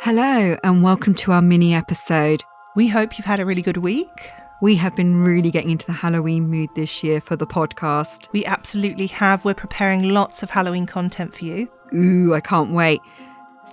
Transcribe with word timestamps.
Hello, 0.00 0.56
and 0.62 0.82
welcome 0.82 1.14
to 1.14 1.32
our 1.32 1.40
mini 1.40 1.72
episode. 1.72 2.42
We 2.76 2.88
hope 2.88 3.16
you've 3.16 3.24
had 3.24 3.40
a 3.40 3.46
really 3.46 3.62
good 3.62 3.78
week. 3.78 4.30
We 4.60 4.74
have 4.76 4.94
been 4.94 5.22
really 5.22 5.50
getting 5.50 5.70
into 5.70 5.86
the 5.86 5.92
Halloween 5.92 6.48
mood 6.48 6.68
this 6.74 7.02
year 7.02 7.20
for 7.20 7.36
the 7.36 7.46
podcast. 7.46 8.28
We 8.32 8.44
absolutely 8.44 9.06
have. 9.08 9.44
We're 9.44 9.54
preparing 9.54 10.10
lots 10.10 10.42
of 10.42 10.50
Halloween 10.50 10.84
content 10.84 11.34
for 11.34 11.44
you. 11.46 11.70
Ooh, 11.94 12.34
I 12.34 12.40
can't 12.40 12.72
wait. 12.72 13.00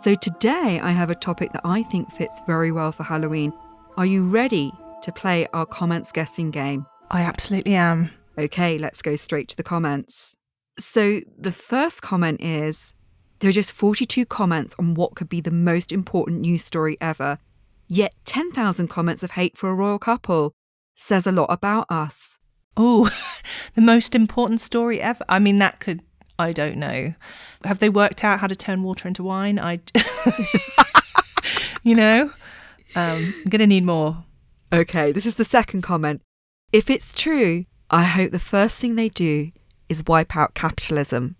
So, 0.01 0.15
today 0.15 0.79
I 0.81 0.91
have 0.91 1.09
a 1.09 1.15
topic 1.15 1.51
that 1.51 1.65
I 1.65 1.83
think 1.83 2.09
fits 2.11 2.41
very 2.47 2.71
well 2.71 2.93
for 2.93 3.03
Halloween. 3.03 3.51
Are 3.97 4.05
you 4.05 4.23
ready 4.23 4.71
to 5.01 5.11
play 5.11 5.47
our 5.53 5.65
comments 5.65 6.13
guessing 6.13 6.49
game? 6.49 6.85
I 7.09 7.23
absolutely 7.23 7.75
am. 7.75 8.09
Okay, 8.37 8.77
let's 8.77 9.01
go 9.01 9.17
straight 9.17 9.49
to 9.49 9.57
the 9.57 9.63
comments. 9.63 10.33
So, 10.79 11.19
the 11.37 11.51
first 11.51 12.01
comment 12.01 12.41
is 12.41 12.93
there 13.41 13.49
are 13.49 13.53
just 13.53 13.73
42 13.73 14.27
comments 14.27 14.75
on 14.77 14.93
what 14.93 15.15
could 15.15 15.27
be 15.27 15.41
the 15.41 15.49
most 15.49 15.91
important 15.91 16.41
news 16.41 16.63
story 16.63 16.95
ever, 17.01 17.39
yet 17.87 18.13
10,000 18.25 18.87
comments 18.87 19.23
of 19.23 19.31
hate 19.31 19.57
for 19.57 19.69
a 19.69 19.73
royal 19.73 19.97
couple. 19.97 20.53
Says 20.93 21.25
a 21.25 21.31
lot 21.31 21.47
about 21.49 21.87
us. 21.89 22.37
Oh, 22.77 23.09
the 23.73 23.81
most 23.81 24.13
important 24.13 24.61
story 24.61 25.01
ever. 25.01 25.25
I 25.27 25.39
mean, 25.39 25.57
that 25.57 25.79
could, 25.79 26.01
I 26.37 26.51
don't 26.51 26.77
know. 26.77 27.15
Have 27.63 27.79
they 27.79 27.89
worked 27.89 28.23
out 28.23 28.39
how 28.39 28.47
to 28.47 28.55
turn 28.55 28.83
water 28.83 29.07
into 29.07 29.23
wine? 29.23 29.57
I, 29.57 29.79
you 31.83 31.95
know, 31.95 32.29
um, 32.95 33.33
I'm 33.43 33.49
going 33.49 33.59
to 33.59 33.67
need 33.67 33.85
more. 33.85 34.23
Okay, 34.71 35.11
this 35.11 35.25
is 35.25 35.35
the 35.35 35.45
second 35.45 35.81
comment. 35.81 36.21
If 36.71 36.91
it's 36.91 37.11
true, 37.11 37.65
I 37.89 38.03
hope 38.03 38.31
the 38.31 38.37
first 38.39 38.79
thing 38.79 38.95
they 38.95 39.09
do 39.09 39.49
is 39.89 40.05
wipe 40.05 40.37
out 40.37 40.53
capitalism. 40.53 41.37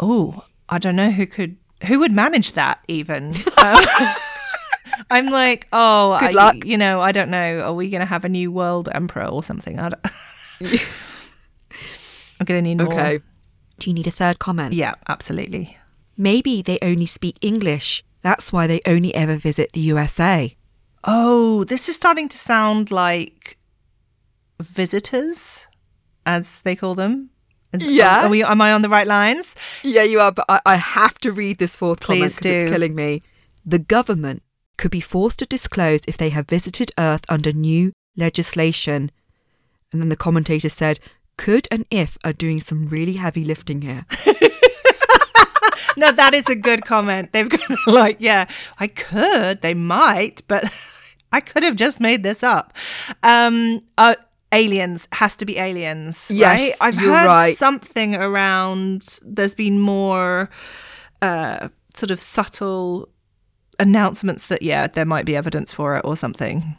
Oh, 0.00 0.46
I 0.68 0.78
don't 0.78 0.96
know 0.96 1.10
who 1.10 1.26
could, 1.26 1.56
who 1.86 1.98
would 2.00 2.12
manage 2.12 2.52
that 2.52 2.80
even. 2.88 3.34
Um, 3.58 3.84
I'm 5.10 5.26
like, 5.28 5.68
oh, 5.72 6.18
Good 6.18 6.30
I- 6.34 6.36
luck. 6.36 6.64
you 6.64 6.76
know, 6.76 7.00
I 7.00 7.12
don't 7.12 7.30
know. 7.30 7.60
Are 7.60 7.72
we 7.72 7.88
going 7.90 8.00
to 8.00 8.06
have 8.06 8.24
a 8.24 8.28
new 8.28 8.50
world 8.50 8.88
emperor 8.92 9.24
or 9.26 9.42
something? 9.42 9.78
I 9.78 9.88
don't. 9.90 10.06
I'm 12.40 12.44
going 12.44 12.62
to 12.64 12.68
need 12.68 12.78
more. 12.78 12.92
Okay. 12.92 13.20
Do 13.78 13.90
you 13.90 13.94
need 13.94 14.06
a 14.06 14.10
third 14.10 14.38
comment? 14.38 14.74
Yeah, 14.74 14.94
absolutely. 15.08 15.76
Maybe 16.16 16.60
they 16.62 16.78
only 16.82 17.06
speak 17.06 17.36
English. 17.40 18.04
That's 18.20 18.52
why 18.52 18.66
they 18.66 18.80
only 18.86 19.14
ever 19.14 19.36
visit 19.36 19.72
the 19.72 19.80
USA. 19.80 20.56
Oh, 21.04 21.64
this 21.64 21.88
is 21.88 21.96
starting 21.96 22.28
to 22.28 22.36
sound 22.38 22.90
like 22.90 23.56
visitors, 24.60 25.66
as 26.26 26.60
they 26.62 26.76
call 26.76 26.94
them. 26.94 27.30
Is- 27.72 27.84
Yeah. 27.84 28.26
Are 28.26 28.28
we, 28.28 28.42
am 28.44 28.60
I 28.60 28.72
on 28.72 28.82
the 28.82 28.88
right 28.88 29.06
lines? 29.06 29.54
Yeah, 29.82 30.02
you 30.02 30.20
are, 30.20 30.32
but 30.32 30.44
I, 30.48 30.60
I 30.66 30.76
have 30.76 31.18
to 31.20 31.32
read 31.32 31.58
this 31.58 31.76
fourth 31.76 32.00
comment 32.00 32.22
Please 32.22 32.38
'cause 32.38 32.52
it's 32.52 32.70
killing 32.70 32.94
me. 32.94 33.22
The 33.64 33.78
government 33.78 34.42
could 34.76 34.90
be 34.90 35.00
forced 35.00 35.38
to 35.40 35.46
disclose 35.46 36.00
if 36.08 36.16
they 36.16 36.30
have 36.30 36.48
visited 36.48 36.90
Earth 36.98 37.24
under 37.28 37.52
new 37.52 37.92
legislation. 38.16 39.10
And 39.92 40.00
then 40.02 40.08
the 40.08 40.16
commentator 40.16 40.68
said, 40.68 40.98
could 41.36 41.66
and 41.70 41.86
if 41.90 42.18
are 42.24 42.32
doing 42.32 42.60
some 42.60 42.86
really 42.86 43.14
heavy 43.14 43.44
lifting 43.44 43.82
here. 43.82 44.04
No, 45.94 46.10
that 46.10 46.32
is 46.32 46.48
a 46.48 46.54
good 46.56 46.86
comment. 46.86 47.32
They've 47.32 47.48
got 47.50 47.60
like, 47.86 48.16
yeah, 48.18 48.46
I 48.80 48.86
could, 48.86 49.60
they 49.60 49.74
might, 49.74 50.40
but 50.48 50.64
I 51.32 51.40
could 51.40 51.62
have 51.62 51.76
just 51.76 52.00
made 52.00 52.22
this 52.22 52.42
up. 52.42 52.72
Um, 53.22 53.80
uh, 53.98 54.14
aliens 54.52 55.08
has 55.12 55.36
to 55.36 55.44
be 55.44 55.58
aliens. 55.58 56.30
Yes, 56.30 56.60
right? 56.60 56.72
I've 56.80 56.96
heard 56.96 57.26
right. 57.26 57.56
something 57.56 58.14
around. 58.14 59.18
There's 59.24 59.54
been 59.54 59.80
more 59.80 60.50
uh, 61.20 61.68
sort 61.96 62.10
of 62.10 62.20
subtle 62.20 63.08
announcements 63.78 64.46
that 64.48 64.62
yeah, 64.62 64.86
there 64.86 65.04
might 65.06 65.26
be 65.26 65.34
evidence 65.36 65.72
for 65.72 65.96
it 65.96 66.04
or 66.04 66.16
something. 66.16 66.76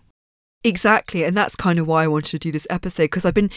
Exactly. 0.66 1.25
And 1.25 1.35
that's 1.35 1.57
kind 1.57 1.78
of 1.78 1.88
why 1.88 2.06
I 2.06 2.07
wanted 2.07 2.31
to 2.31 2.39
do 2.39 2.51
this 2.51 2.66
episode 2.69 3.03
because 3.03 3.25
I've 3.25 3.33
been 3.33 3.50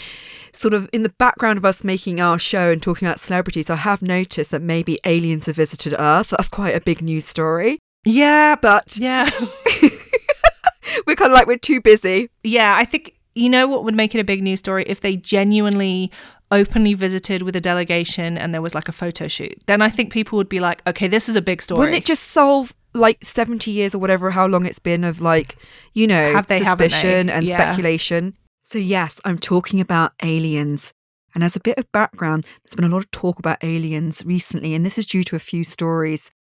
sort 0.53 0.75
of 0.75 0.91
in 0.93 1.05
the 1.05 1.11
background 1.11 1.57
of 1.57 1.65
us 1.65 1.85
making 1.85 2.21
our 2.21 2.37
show 2.37 2.73
and 2.73 2.83
talking 2.83 3.07
about 3.07 3.21
celebrities. 3.21 3.71
I 3.71 3.77
have 3.77 4.03
noticed 4.03 4.51
that 4.51 4.63
maybe 4.63 4.99
aliens 5.05 5.47
have 5.47 5.55
visited 5.55 5.95
Earth. 5.99 6.31
That's 6.31 6.49
quite 6.49 6.75
a 6.75 6.81
big 6.81 7.03
news 7.03 7.25
story. 7.25 7.79
Yeah, 8.05 8.57
But 8.57 8.97
yeah, 8.99 9.29
we're 11.07 11.17
kind 11.17 11.31
of 11.31 11.35
like, 11.35 11.47
we're 11.47 11.59
too 11.59 11.81
busy. 11.81 12.29
yeah. 12.43 12.75
I 12.77 12.85
think 12.85 13.17
you 13.37 13.49
know 13.51 13.67
what 13.69 13.85
would 13.85 13.95
make 13.95 14.15
it 14.15 14.19
a 14.19 14.25
big 14.25 14.43
news 14.43 14.59
story 14.59 14.85
if 14.87 15.01
they 15.01 15.17
genuinely 15.17 16.11
openly 16.51 16.95
visited 16.95 17.43
with 17.43 17.57
a 17.57 17.61
delegation 17.61 18.39
and 18.39 18.55
there 18.55 18.63
was 18.63 18.75
like 18.75 18.89
a 18.89 18.93
photo 18.93 19.27
shoot 19.29 19.55
then 19.67 19.83
i 19.83 19.89
think 19.89 20.13
people 20.13 20.37
would 20.37 20.49
be 20.49 20.61
like 20.61 20.81
okay 20.87 21.09
this 21.09 21.29
is 21.29 21.37
a 21.37 21.43
big 21.43 21.61
story 21.61 21.79
Wouldn't 21.81 21.97
it 21.97 22.05
just 22.05 22.23
solve 22.25 22.75
like 22.95 23.23
70 23.23 23.71
years 23.71 23.95
or 23.95 23.99
whatever, 23.99 24.31
how 24.31 24.47
long 24.47 24.65
it's 24.65 24.79
been 24.79 25.05
of 25.05 25.21
like, 25.21 25.57
you 25.93 26.07
know, 26.07 26.33
Have 26.33 26.47
they, 26.47 26.61
haven't 26.61 26.89
they? 26.89 26.89
suspicion 26.89 27.31
and 27.31 27.47
Yeah. 27.47 27.55
speculation? 27.55 28.35
So, 28.63 28.79
yes, 28.79 29.21
I'm 29.25 29.39
talking 29.39 29.81
about 29.81 30.13
aliens. 30.23 30.93
And 31.35 31.45
as 31.45 31.55
a 31.55 31.61
bit 31.61 31.77
of 31.79 31.91
background, 31.93 32.45
there's 32.65 32.75
been 32.75 32.91
a 32.91 32.95
lot 32.95 33.05
of 33.05 33.11
talk 33.11 33.39
about 33.39 33.63
aliens 33.63 34.23
recently, 34.25 34.75
and 34.75 34.85
this 34.85 34.97
is 34.97 35.05
due 35.07 35.23
to 35.25 35.37
a 35.37 35.41
few 35.41 35.63
stories. 35.63 36.33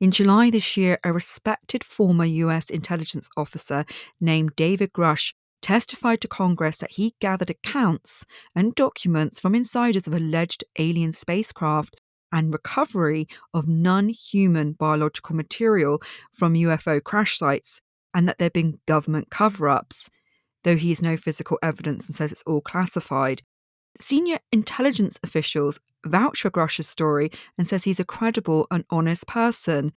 In 0.00 0.10
July 0.10 0.50
this 0.50 0.76
year, 0.76 0.98
a 1.04 1.12
respected 1.12 1.84
former 1.84 2.24
US 2.24 2.68
intelligence 2.68 3.28
officer 3.36 3.84
named 4.20 4.56
David 4.56 4.92
Grush 4.92 5.32
testified 5.62 6.20
to 6.20 6.28
Congress 6.28 6.76
that 6.78 6.92
he 6.92 7.14
gathered 7.20 7.50
accounts 7.50 8.26
and 8.54 8.74
documents 8.74 9.40
from 9.40 9.54
insiders 9.54 10.06
of 10.06 10.14
alleged 10.14 10.64
alien 10.78 11.12
spacecraft 11.12 11.96
and 12.32 12.52
recovery 12.52 13.28
of 13.54 13.68
non 13.68 14.08
human 14.08 14.72
biological 14.72 15.36
material 15.36 16.02
from 16.32 16.54
UFO 16.54 17.02
crash 17.02 17.38
sites, 17.38 17.80
and 18.12 18.28
that 18.28 18.38
there 18.38 18.46
have 18.46 18.52
been 18.52 18.80
government 18.86 19.30
cover 19.30 19.68
ups, 19.68 20.10
though 20.64 20.76
he 20.76 20.88
has 20.90 21.02
no 21.02 21.16
physical 21.16 21.58
evidence 21.62 22.08
and 22.08 22.16
says 22.16 22.32
it's 22.32 22.42
all 22.46 22.60
classified. 22.60 23.42
Senior 23.98 24.38
intelligence 24.50 25.20
officials 25.22 25.78
vouch 26.04 26.40
for 26.40 26.50
Grush's 26.50 26.88
story 26.88 27.30
and 27.58 27.66
says 27.66 27.84
he's 27.84 28.00
a 28.00 28.04
credible 28.04 28.66
and 28.70 28.84
honest 28.90 29.26
person. 29.26 29.92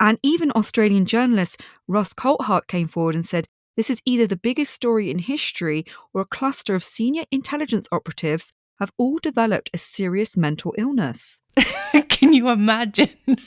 And 0.00 0.18
even 0.22 0.50
Australian 0.52 1.06
journalist 1.06 1.60
Ross 1.86 2.12
Coulthart 2.12 2.66
came 2.66 2.88
forward 2.88 3.14
and 3.14 3.24
said 3.24 3.46
this 3.80 3.88
is 3.88 4.02
either 4.04 4.26
the 4.26 4.36
biggest 4.36 4.74
story 4.74 5.10
in 5.10 5.18
history 5.18 5.86
or 6.12 6.20
a 6.20 6.26
cluster 6.26 6.74
of 6.74 6.84
senior 6.84 7.24
intelligence 7.30 7.88
operatives 7.90 8.52
have 8.78 8.92
all 8.98 9.16
developed 9.16 9.70
a 9.72 9.78
serious 9.78 10.36
mental 10.36 10.74
illness. 10.76 11.40
can 12.10 12.34
you 12.34 12.50
imagine 12.50 13.08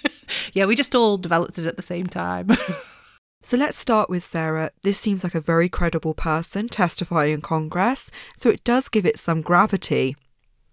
yeah 0.53 0.65
we 0.65 0.75
just 0.75 0.95
all 0.95 1.19
developed 1.19 1.59
it 1.59 1.67
at 1.67 1.75
the 1.75 1.83
same 1.83 2.07
time 2.07 2.47
So 3.43 3.57
let's 3.57 3.77
start 3.77 4.09
with 4.09 4.23
Sarah. 4.23 4.71
This 4.83 4.97
seems 4.97 5.21
like 5.23 5.35
a 5.35 5.41
very 5.41 5.67
credible 5.67 6.13
person 6.13 6.69
testifying 6.69 7.33
in 7.33 7.41
Congress, 7.41 8.09
so 8.37 8.49
it 8.49 8.63
does 8.63 8.87
give 8.87 9.05
it 9.05 9.19
some 9.19 9.41
gravity. 9.41 10.15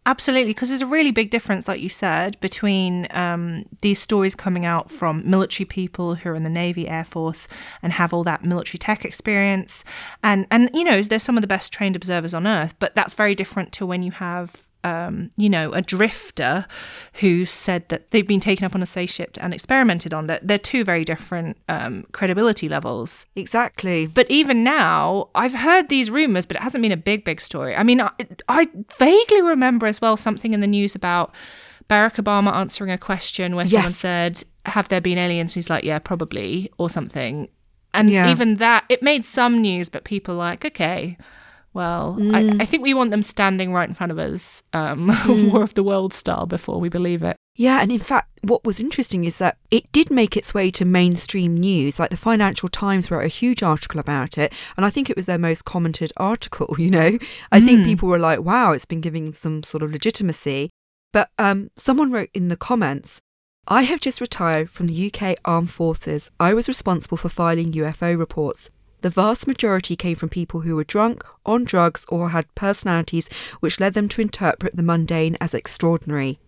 Absolutely, 0.06 0.50
because 0.50 0.70
there's 0.70 0.80
a 0.80 0.86
really 0.86 1.10
big 1.10 1.30
difference, 1.30 1.68
like 1.68 1.80
you 1.82 1.90
said, 1.90 2.40
between 2.40 3.06
um, 3.10 3.66
these 3.82 3.98
stories 3.98 4.34
coming 4.34 4.64
out 4.64 4.90
from 4.90 5.28
military 5.28 5.66
people 5.66 6.14
who 6.14 6.30
are 6.30 6.34
in 6.34 6.42
the 6.42 6.48
Navy, 6.50 6.88
Air 6.88 7.04
Force, 7.04 7.46
and 7.82 7.92
have 7.92 8.14
all 8.14 8.24
that 8.24 8.42
military 8.42 8.78
tech 8.78 9.04
experience, 9.04 9.84
and 10.22 10.46
and 10.50 10.70
you 10.72 10.84
know, 10.84 11.02
they're 11.02 11.18
some 11.18 11.36
of 11.36 11.42
the 11.42 11.46
best 11.46 11.70
trained 11.72 11.96
observers 11.96 12.32
on 12.32 12.46
Earth, 12.46 12.74
but 12.78 12.94
that's 12.94 13.12
very 13.14 13.34
different 13.34 13.72
to 13.72 13.86
when 13.86 14.02
you 14.02 14.10
have. 14.12 14.69
Um, 14.82 15.30
you 15.36 15.50
know, 15.50 15.72
a 15.72 15.82
drifter 15.82 16.64
who 17.20 17.44
said 17.44 17.86
that 17.90 18.12
they've 18.12 18.26
been 18.26 18.40
taken 18.40 18.64
up 18.64 18.74
on 18.74 18.80
a 18.82 18.86
spaceship 18.86 19.36
and 19.38 19.52
experimented 19.52 20.14
on. 20.14 20.26
That 20.26 20.46
they're 20.48 20.56
two 20.56 20.84
very 20.84 21.04
different 21.04 21.58
um, 21.68 22.06
credibility 22.12 22.66
levels. 22.66 23.26
Exactly. 23.36 24.06
But 24.06 24.30
even 24.30 24.64
now, 24.64 25.28
I've 25.34 25.52
heard 25.52 25.90
these 25.90 26.10
rumors, 26.10 26.46
but 26.46 26.56
it 26.56 26.62
hasn't 26.62 26.80
been 26.80 26.92
a 26.92 26.96
big, 26.96 27.26
big 27.26 27.42
story. 27.42 27.76
I 27.76 27.82
mean, 27.82 28.00
I, 28.00 28.10
I 28.48 28.68
vaguely 28.96 29.42
remember 29.42 29.86
as 29.86 30.00
well 30.00 30.16
something 30.16 30.54
in 30.54 30.60
the 30.60 30.66
news 30.66 30.94
about 30.94 31.34
Barack 31.90 32.14
Obama 32.22 32.50
answering 32.54 32.90
a 32.90 32.96
question 32.96 33.56
where 33.56 33.66
someone 33.66 33.84
Yes. 33.90 33.96
said, 33.98 34.44
Have 34.64 34.88
there 34.88 35.02
been 35.02 35.18
aliens? 35.18 35.52
He's 35.52 35.68
like, 35.68 35.84
Yeah, 35.84 35.98
probably, 35.98 36.70
or 36.78 36.88
something. 36.88 37.48
And 37.92 38.08
Yeah. 38.08 38.30
even 38.30 38.56
that, 38.56 38.84
it 38.88 39.02
made 39.02 39.26
some 39.26 39.60
news, 39.60 39.90
but 39.90 40.04
people 40.04 40.36
like, 40.36 40.64
Okay, 40.64 41.18
well, 41.72 42.16
Mm. 42.18 42.34
I, 42.58 42.62
I 42.62 42.66
think 42.66 42.82
we 42.82 42.94
want 42.94 43.10
them 43.10 43.22
standing 43.22 43.72
right 43.72 43.88
in 43.88 43.94
front 43.94 44.12
of 44.12 44.18
us, 44.18 44.62
um, 44.72 45.10
War 45.52 45.62
of 45.62 45.74
the 45.74 45.82
World 45.82 46.12
style, 46.14 46.46
before 46.46 46.80
we 46.80 46.88
believe 46.88 47.22
it. 47.22 47.36
Yeah, 47.56 47.80
and 47.82 47.92
in 47.92 47.98
fact, 47.98 48.28
what 48.42 48.64
was 48.64 48.80
interesting 48.80 49.24
is 49.24 49.36
that 49.38 49.58
it 49.70 49.90
did 49.92 50.10
make 50.10 50.36
its 50.36 50.54
way 50.54 50.70
to 50.70 50.84
mainstream 50.84 51.56
news. 51.56 51.98
Like 51.98 52.10
the 52.10 52.16
Financial 52.16 52.68
Times 52.70 53.10
wrote 53.10 53.24
a 53.24 53.28
huge 53.28 53.62
article 53.62 54.00
about 54.00 54.38
it, 54.38 54.52
and 54.76 54.86
I 54.86 54.90
think 54.90 55.10
it 55.10 55.16
was 55.16 55.26
their 55.26 55.38
most 55.38 55.64
commented 55.64 56.10
article. 56.16 56.74
You 56.78 56.90
know, 56.90 57.18
I 57.52 57.60
think 57.60 57.80
Mm. 57.80 57.84
people 57.84 58.08
were 58.08 58.18
like, 58.18 58.40
"Wow, 58.40 58.72
it's 58.72 58.86
been 58.86 59.00
giving 59.02 59.32
some 59.34 59.62
sort 59.62 59.82
of 59.82 59.92
legitimacy." 59.92 60.70
But 61.12 61.28
um, 61.38 61.70
someone 61.76 62.10
wrote 62.12 62.30
in 62.32 62.48
the 62.48 62.56
comments, 62.56 63.20
"I 63.68 63.82
have 63.82 64.00
just 64.00 64.20
retired 64.20 64.70
from 64.70 64.86
the 64.86 65.06
UK 65.12 65.36
Armed 65.44 65.70
Forces. 65.70 66.30
I 66.40 66.54
was 66.54 66.68
responsible 66.68 67.18
for 67.18 67.28
filing 67.28 67.72
UFO 67.72 68.16
reports." 68.18 68.70
The 69.02 69.10
vast 69.10 69.46
majority 69.46 69.96
came 69.96 70.16
from 70.16 70.28
people 70.28 70.60
who 70.60 70.76
were 70.76 70.84
drunk, 70.84 71.24
on 71.46 71.64
drugs, 71.64 72.04
or 72.08 72.30
had 72.30 72.54
personalities 72.54 73.30
which 73.60 73.80
led 73.80 73.94
them 73.94 74.08
to 74.10 74.20
interpret 74.20 74.76
the 74.76 74.82
mundane 74.82 75.38
as 75.40 75.54
extraordinary. 75.54 76.38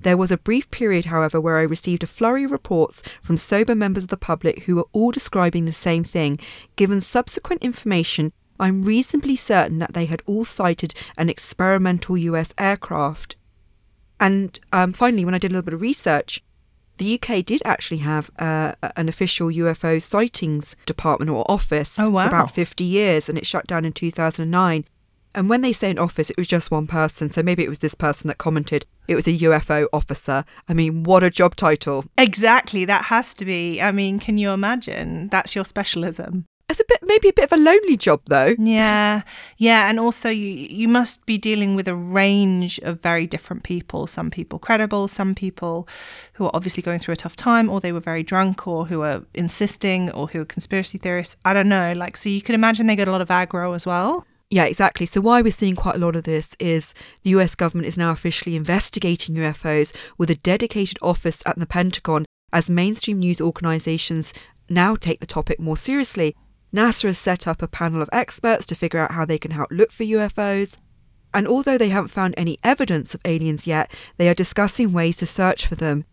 There 0.00 0.16
was 0.16 0.30
a 0.30 0.36
brief 0.36 0.70
period, 0.70 1.06
however, 1.06 1.40
where 1.40 1.58
I 1.58 1.62
received 1.62 2.04
a 2.04 2.06
flurry 2.06 2.44
of 2.44 2.52
reports 2.52 3.02
from 3.22 3.36
sober 3.36 3.74
members 3.74 4.04
of 4.04 4.10
the 4.10 4.16
public 4.16 4.64
who 4.64 4.76
were 4.76 4.86
all 4.92 5.10
describing 5.10 5.64
the 5.64 5.72
same 5.72 6.04
thing. 6.04 6.38
Given 6.76 7.00
subsequent 7.00 7.62
information, 7.62 8.32
I'm 8.60 8.84
reasonably 8.84 9.36
certain 9.36 9.78
that 9.80 9.94
they 9.94 10.06
had 10.06 10.22
all 10.26 10.44
sighted 10.44 10.94
an 11.18 11.28
experimental 11.28 12.16
US 12.16 12.54
aircraft. 12.56 13.36
And 14.20 14.58
um, 14.72 14.92
finally, 14.92 15.24
when 15.24 15.34
I 15.34 15.38
did 15.38 15.50
a 15.50 15.54
little 15.54 15.66
bit 15.66 15.74
of 15.74 15.80
research, 15.80 16.42
the 16.98 17.20
UK 17.20 17.44
did 17.44 17.60
actually 17.64 17.98
have 17.98 18.30
uh, 18.38 18.72
an 18.96 19.08
official 19.08 19.48
UFO 19.48 20.02
sightings 20.02 20.76
department 20.86 21.30
or 21.30 21.44
office 21.50 21.98
Oh, 21.98 22.10
wow. 22.10 22.24
for 22.24 22.28
about 22.36 22.50
50 22.50 22.84
years, 22.84 23.28
and 23.28 23.36
it 23.36 23.46
shut 23.46 23.66
down 23.66 23.84
in 23.84 23.92
2009. 23.92 24.84
And 25.34 25.50
when 25.50 25.60
they 25.60 25.72
say 25.74 25.90
an 25.90 25.98
office, 25.98 26.30
it 26.30 26.38
was 26.38 26.46
just 26.48 26.70
one 26.70 26.86
person. 26.86 27.28
So 27.28 27.42
maybe 27.42 27.62
it 27.62 27.68
was 27.68 27.80
this 27.80 27.94
person 27.94 28.28
that 28.28 28.38
commented 28.38 28.86
it 29.06 29.14
was 29.14 29.28
a 29.28 29.32
UFO 29.38 29.86
officer. 29.92 30.44
I 30.68 30.72
mean, 30.72 31.02
what 31.04 31.22
a 31.22 31.28
job 31.30 31.54
title. 31.56 32.06
Exactly. 32.16 32.86
That 32.86 33.04
has 33.04 33.34
to 33.34 33.44
be. 33.44 33.80
I 33.80 33.92
mean, 33.92 34.18
can 34.18 34.38
you 34.38 34.50
imagine? 34.50 35.28
That's 35.28 35.54
your 35.54 35.64
specialism. 35.66 36.46
It's 36.68 36.80
a 36.80 36.84
bit, 36.88 36.98
maybe 37.04 37.28
a 37.28 37.32
bit 37.32 37.50
of 37.50 37.52
a 37.52 37.62
lonely 37.62 37.96
job 37.96 38.22
though. 38.26 38.56
Yeah, 38.58 39.22
yeah, 39.56 39.88
and 39.88 40.00
also 40.00 40.28
you 40.28 40.48
you 40.48 40.88
must 40.88 41.24
be 41.24 41.38
dealing 41.38 41.76
with 41.76 41.86
a 41.86 41.94
range 41.94 42.80
of 42.80 43.00
very 43.00 43.26
different 43.26 43.62
people. 43.62 44.08
Some 44.08 44.30
people 44.30 44.58
credible, 44.58 45.06
some 45.06 45.34
people 45.34 45.88
who 46.32 46.46
are 46.46 46.50
obviously 46.54 46.82
going 46.82 46.98
through 46.98 47.12
a 47.12 47.16
tough 47.16 47.36
time, 47.36 47.70
or 47.70 47.80
they 47.80 47.92
were 47.92 48.00
very 48.00 48.24
drunk, 48.24 48.66
or 48.66 48.86
who 48.86 49.02
are 49.02 49.22
insisting, 49.32 50.10
or 50.10 50.26
who 50.26 50.40
are 50.40 50.44
conspiracy 50.44 50.98
theorists. 50.98 51.36
I 51.44 51.52
don't 51.52 51.68
know. 51.68 51.92
Like, 51.92 52.16
so 52.16 52.28
you 52.28 52.42
could 52.42 52.56
imagine 52.56 52.86
they 52.86 52.96
get 52.96 53.08
a 53.08 53.12
lot 53.12 53.20
of 53.20 53.28
aggro 53.28 53.74
as 53.74 53.86
well. 53.86 54.26
Yeah, 54.50 54.64
exactly. 54.64 55.06
So 55.06 55.20
why 55.20 55.42
we're 55.42 55.52
seeing 55.52 55.76
quite 55.76 55.96
a 55.96 55.98
lot 55.98 56.16
of 56.16 56.24
this 56.24 56.56
is 56.58 56.94
the 57.22 57.30
US 57.30 57.54
government 57.54 57.88
is 57.88 57.98
now 57.98 58.10
officially 58.10 58.56
investigating 58.56 59.36
UFOs 59.36 59.94
with 60.18 60.30
a 60.30 60.36
dedicated 60.36 60.98
office 61.00 61.42
at 61.46 61.58
the 61.58 61.66
Pentagon 61.66 62.24
as 62.52 62.70
mainstream 62.70 63.18
news 63.18 63.40
organizations 63.40 64.32
now 64.68 64.94
take 64.94 65.20
the 65.20 65.26
topic 65.26 65.60
more 65.60 65.76
seriously. 65.76 66.34
NASA 66.76 67.04
has 67.04 67.18
set 67.18 67.46
up 67.46 67.62
a 67.62 67.68
panel 67.68 68.02
of 68.02 68.10
experts 68.12 68.66
to 68.66 68.74
figure 68.74 69.00
out 69.00 69.12
how 69.12 69.24
they 69.24 69.38
can 69.38 69.50
help 69.52 69.68
look 69.70 69.90
for 69.90 70.04
UFOs. 70.04 70.78
And 71.32 71.46
although 71.48 71.78
they 71.78 71.88
haven't 71.88 72.08
found 72.08 72.34
any 72.36 72.58
evidence 72.62 73.14
of 73.14 73.20
aliens 73.24 73.66
yet, 73.66 73.90
they 74.16 74.28
are 74.28 74.34
discussing 74.34 74.92
ways 74.92 75.16
to 75.18 75.26
search 75.26 75.66
for 75.66 75.74
them. 75.74 76.04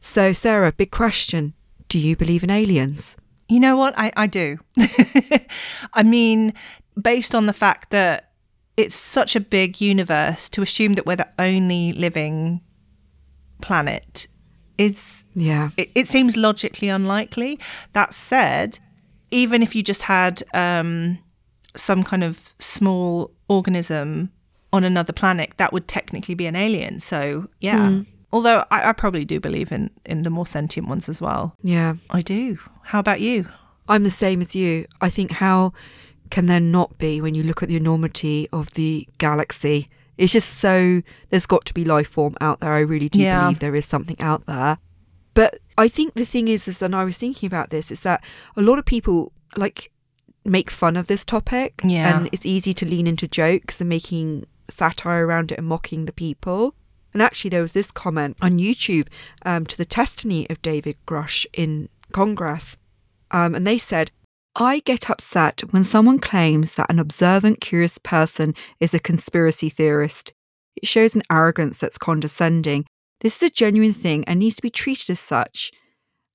So, 0.00 0.32
Sarah, 0.32 0.72
big 0.72 0.90
question 0.90 1.54
Do 1.88 1.98
you 1.98 2.16
believe 2.16 2.42
in 2.44 2.50
aliens? 2.50 3.16
You 3.48 3.60
know 3.60 3.76
what? 3.76 3.94
I, 3.96 4.12
I 4.16 4.26
do. 4.26 4.58
I 5.92 6.02
mean, 6.04 6.54
based 7.00 7.34
on 7.34 7.46
the 7.46 7.52
fact 7.52 7.90
that 7.90 8.30
it's 8.76 8.96
such 8.96 9.34
a 9.34 9.40
big 9.40 9.80
universe, 9.80 10.48
to 10.50 10.62
assume 10.62 10.94
that 10.94 11.04
we're 11.04 11.16
the 11.16 11.28
only 11.38 11.92
living 11.92 12.60
planet 13.60 14.26
is 14.78 15.24
Yeah. 15.34 15.70
it, 15.76 15.90
it 15.94 16.08
seems 16.08 16.36
logically 16.36 16.88
unlikely. 16.88 17.58
That 17.92 18.14
said, 18.14 18.78
even 19.30 19.62
if 19.62 19.74
you 19.74 19.82
just 19.82 20.02
had 20.02 20.42
um, 20.54 21.18
some 21.76 22.02
kind 22.02 22.24
of 22.24 22.54
small 22.58 23.30
organism 23.48 24.30
on 24.72 24.84
another 24.84 25.12
planet, 25.12 25.54
that 25.56 25.72
would 25.72 25.88
technically 25.88 26.34
be 26.34 26.46
an 26.46 26.56
alien. 26.56 27.00
So 27.00 27.48
yeah. 27.60 28.02
Although 28.32 28.64
I, 28.70 28.90
I 28.90 28.92
probably 28.92 29.24
do 29.24 29.40
believe 29.40 29.72
in 29.72 29.90
in 30.06 30.22
the 30.22 30.30
more 30.30 30.46
sentient 30.46 30.86
ones 30.88 31.08
as 31.08 31.20
well. 31.20 31.56
Yeah. 31.62 31.94
I 32.10 32.20
do. 32.20 32.58
How 32.84 33.00
about 33.00 33.20
you? 33.20 33.48
I'm 33.88 34.04
the 34.04 34.10
same 34.10 34.40
as 34.40 34.54
you. 34.54 34.86
I 35.00 35.10
think 35.10 35.32
how 35.32 35.72
can 36.30 36.46
there 36.46 36.60
not 36.60 36.96
be 36.98 37.20
when 37.20 37.34
you 37.34 37.42
look 37.42 37.60
at 37.62 37.68
the 37.68 37.76
enormity 37.76 38.48
of 38.52 38.70
the 38.74 39.08
galaxy? 39.18 39.88
It's 40.16 40.32
just 40.32 40.58
so 40.58 41.02
there's 41.30 41.46
got 41.46 41.64
to 41.64 41.74
be 41.74 41.84
life 41.84 42.06
form 42.08 42.36
out 42.40 42.60
there. 42.60 42.72
I 42.72 42.80
really 42.80 43.08
do 43.08 43.20
Yeah. 43.20 43.40
believe 43.40 43.58
there 43.58 43.74
is 43.74 43.86
something 43.86 44.16
out 44.20 44.46
there. 44.46 44.78
But 45.40 45.58
I 45.78 45.88
think 45.88 46.12
the 46.12 46.26
thing 46.26 46.48
is, 46.48 46.68
is, 46.68 46.82
and 46.82 46.94
I 46.94 47.02
was 47.02 47.16
thinking 47.16 47.46
about 47.46 47.70
this, 47.70 47.90
is 47.90 48.00
that 48.00 48.22
a 48.56 48.60
lot 48.60 48.78
of 48.78 48.84
people 48.84 49.32
like 49.56 49.90
make 50.44 50.70
fun 50.70 50.98
of 50.98 51.06
this 51.06 51.24
topic, 51.24 51.80
Yeah. 51.82 52.18
and 52.18 52.28
it's 52.30 52.44
easy 52.44 52.74
to 52.74 52.84
lean 52.84 53.06
into 53.06 53.26
jokes 53.26 53.80
and 53.80 53.88
making 53.88 54.44
satire 54.68 55.26
around 55.26 55.50
it 55.50 55.58
and 55.58 55.66
mocking 55.66 56.04
the 56.04 56.12
people. 56.12 56.74
And 57.14 57.22
actually, 57.22 57.48
there 57.48 57.62
was 57.62 57.72
this 57.72 57.90
comment 57.90 58.36
on 58.42 58.58
YouTube 58.58 59.08
um, 59.46 59.64
to 59.64 59.78
the 59.78 59.86
testimony 59.86 60.46
of 60.50 60.60
David 60.60 60.96
Grush 61.06 61.46
in 61.54 61.88
Congress, 62.12 62.76
um, 63.30 63.54
and 63.54 63.66
they 63.66 63.78
said, 63.78 64.10
I 64.56 64.80
get 64.80 65.08
upset 65.08 65.62
when 65.70 65.84
someone 65.84 66.18
claims 66.18 66.74
that 66.74 66.90
an 66.90 66.98
observant, 66.98 67.62
curious 67.62 67.96
person 67.96 68.54
is 68.78 68.92
a 68.92 68.98
conspiracy 69.10 69.70
theorist. 69.70 70.34
It 70.76 70.86
shows 70.86 71.14
an 71.14 71.22
arrogance 71.30 71.78
that's 71.78 71.96
condescending. 71.96 72.84
This 73.20 73.36
is 73.36 73.50
a 73.50 73.52
genuine 73.52 73.92
thing 73.92 74.24
and 74.24 74.40
needs 74.40 74.56
to 74.56 74.62
be 74.62 74.70
treated 74.70 75.10
as 75.10 75.20
such. 75.20 75.72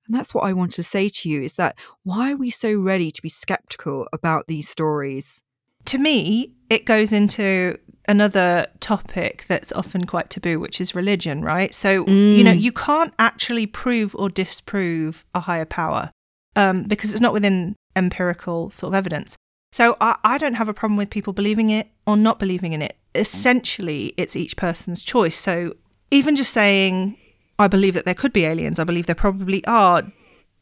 And 0.08 0.16
that's 0.16 0.34
what 0.34 0.44
I 0.44 0.54
want 0.54 0.72
to 0.74 0.84
say 0.84 1.10
to 1.10 1.30
you 1.30 1.42
is 1.42 1.56
that 1.56 1.76
why 2.04 2.34
are 2.34 2.38
we 2.38 2.50
so 2.50 2.78
ready 2.80 3.10
to 3.12 3.22
be 3.22 3.30
skeptical 3.30 4.08
about 4.14 4.48
these 4.48 4.70
stories? 4.70 5.42
To 5.86 5.98
me, 5.98 6.54
it 6.70 6.86
goes 6.86 7.12
into 7.12 7.78
another 8.08 8.68
topic 8.80 9.46
that's 9.48 9.72
often 9.72 10.06
quite 10.06 10.30
taboo, 10.30 10.60
which 10.60 10.80
is 10.80 10.96
religion, 10.96 11.42
right? 11.42 11.74
So, 11.74 12.08
you 12.08 12.44
know, 12.44 12.52
you 12.52 12.72
can't 12.72 13.14
actually 13.20 13.66
prove 13.66 14.16
or 14.16 14.30
disprove 14.30 15.26
a 15.34 15.40
higher 15.40 15.66
power 15.66 16.12
um, 16.56 16.84
because 16.84 17.12
it's 17.12 17.22
not 17.22 17.34
within 17.34 17.76
empirical 17.96 18.70
sort 18.70 18.92
of 18.92 18.96
evidence. 18.96 19.36
So, 19.72 19.98
I, 20.02 20.18
I 20.24 20.38
don't 20.38 20.54
have 20.54 20.70
a 20.70 20.74
problem 20.74 20.98
with 20.98 21.10
people 21.10 21.34
believing 21.34 21.70
it 21.70 21.90
or 22.08 22.16
not 22.16 22.40
believing 22.40 22.74
in 22.74 22.82
it. 22.82 22.96
Essentially, 23.14 24.14
it's 24.18 24.36
each 24.36 24.58
person's 24.58 25.02
choice. 25.02 25.38
So, 25.38 25.74
even 26.12 26.36
just 26.36 26.54
saying, 26.54 27.18
I 27.57 27.68
believe 27.68 27.94
that 27.94 28.06
there 28.06 28.13
could 28.13 28.34
be 28.34 28.46
aliens, 28.46 28.80
I 28.80 28.84
believe 28.84 29.06
there 29.06 29.16
probably 29.16 29.66
are, 29.66 30.04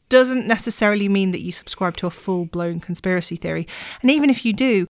doesn't 0.08 0.46
necessarily 0.46 1.08
mean 1.08 1.30
that 1.32 1.42
you 1.42 1.52
subscribe 1.52 1.96
to 1.98 2.06
a 2.06 2.10
full 2.10 2.46
blown 2.46 2.80
conspiracy 2.80 3.36
theory. 3.36 3.66
And 4.02 4.10
even 4.10 4.30
if 4.30 4.44
you 4.44 4.52
do, 4.52 4.86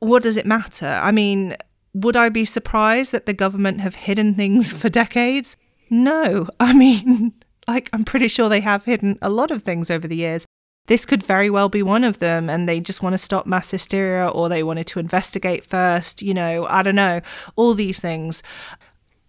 what 0.00 0.22
does 0.22 0.36
it 0.36 0.46
matter? 0.46 1.00
I 1.02 1.12
mean, 1.12 1.56
would 1.94 2.16
I 2.16 2.28
be 2.28 2.44
surprised 2.44 3.12
that 3.12 3.26
the 3.26 3.34
government 3.34 3.80
have 3.80 3.94
hidden 3.94 4.34
things 4.34 4.72
for 4.72 4.88
decades? 4.88 5.56
No. 5.90 6.48
I 6.60 6.72
mean, 6.72 7.32
like, 7.68 7.88
I'm 7.92 8.04
pretty 8.04 8.28
sure 8.28 8.48
they 8.48 8.60
have 8.60 8.84
hidden 8.84 9.18
a 9.22 9.30
lot 9.30 9.50
of 9.50 9.62
things 9.62 9.90
over 9.90 10.06
the 10.06 10.16
years. 10.16 10.44
This 10.86 11.04
could 11.04 11.22
very 11.22 11.50
well 11.50 11.68
be 11.68 11.82
one 11.82 12.04
of 12.04 12.20
them, 12.20 12.48
and 12.48 12.68
they 12.68 12.78
just 12.78 13.02
want 13.02 13.14
to 13.14 13.18
stop 13.18 13.44
mass 13.44 13.72
hysteria 13.72 14.28
or 14.28 14.48
they 14.48 14.62
wanted 14.62 14.86
to 14.88 15.00
investigate 15.00 15.64
first. 15.64 16.22
You 16.22 16.32
know, 16.32 16.64
I 16.66 16.82
don't 16.82 16.94
know. 16.94 17.22
All 17.56 17.74
these 17.74 17.98
things. 17.98 18.42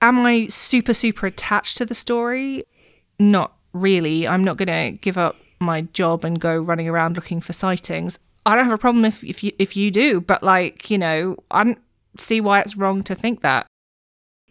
Am 0.01 0.25
I 0.25 0.47
super, 0.47 0.93
super 0.93 1.27
attached 1.27 1.77
to 1.77 1.85
the 1.85 1.95
story? 1.95 2.63
Not 3.19 3.53
really. 3.73 4.27
I'm 4.27 4.43
not 4.43 4.57
going 4.57 4.67
to 4.67 4.97
give 4.99 5.17
up 5.17 5.35
my 5.59 5.81
job 5.81 6.23
and 6.23 6.39
go 6.39 6.59
running 6.59 6.87
around 6.87 7.15
looking 7.15 7.41
for 7.41 7.53
sightings. 7.53 8.19
I 8.45 8.55
don't 8.55 8.65
have 8.65 8.73
a 8.73 8.77
problem 8.77 9.03
if 9.03 9.23
if 9.23 9.43
you 9.43 9.51
if 9.59 9.75
you 9.75 9.91
do, 9.91 10.21
but 10.21 10.41
like 10.41 10.89
you 10.89 10.97
know, 10.97 11.35
I 11.51 11.65
don't 11.65 11.81
see 12.15 12.39
why 12.39 12.61
it's 12.61 12.77
wrong 12.77 13.03
to 13.03 13.15
think 13.15 13.41
that. 13.41 13.67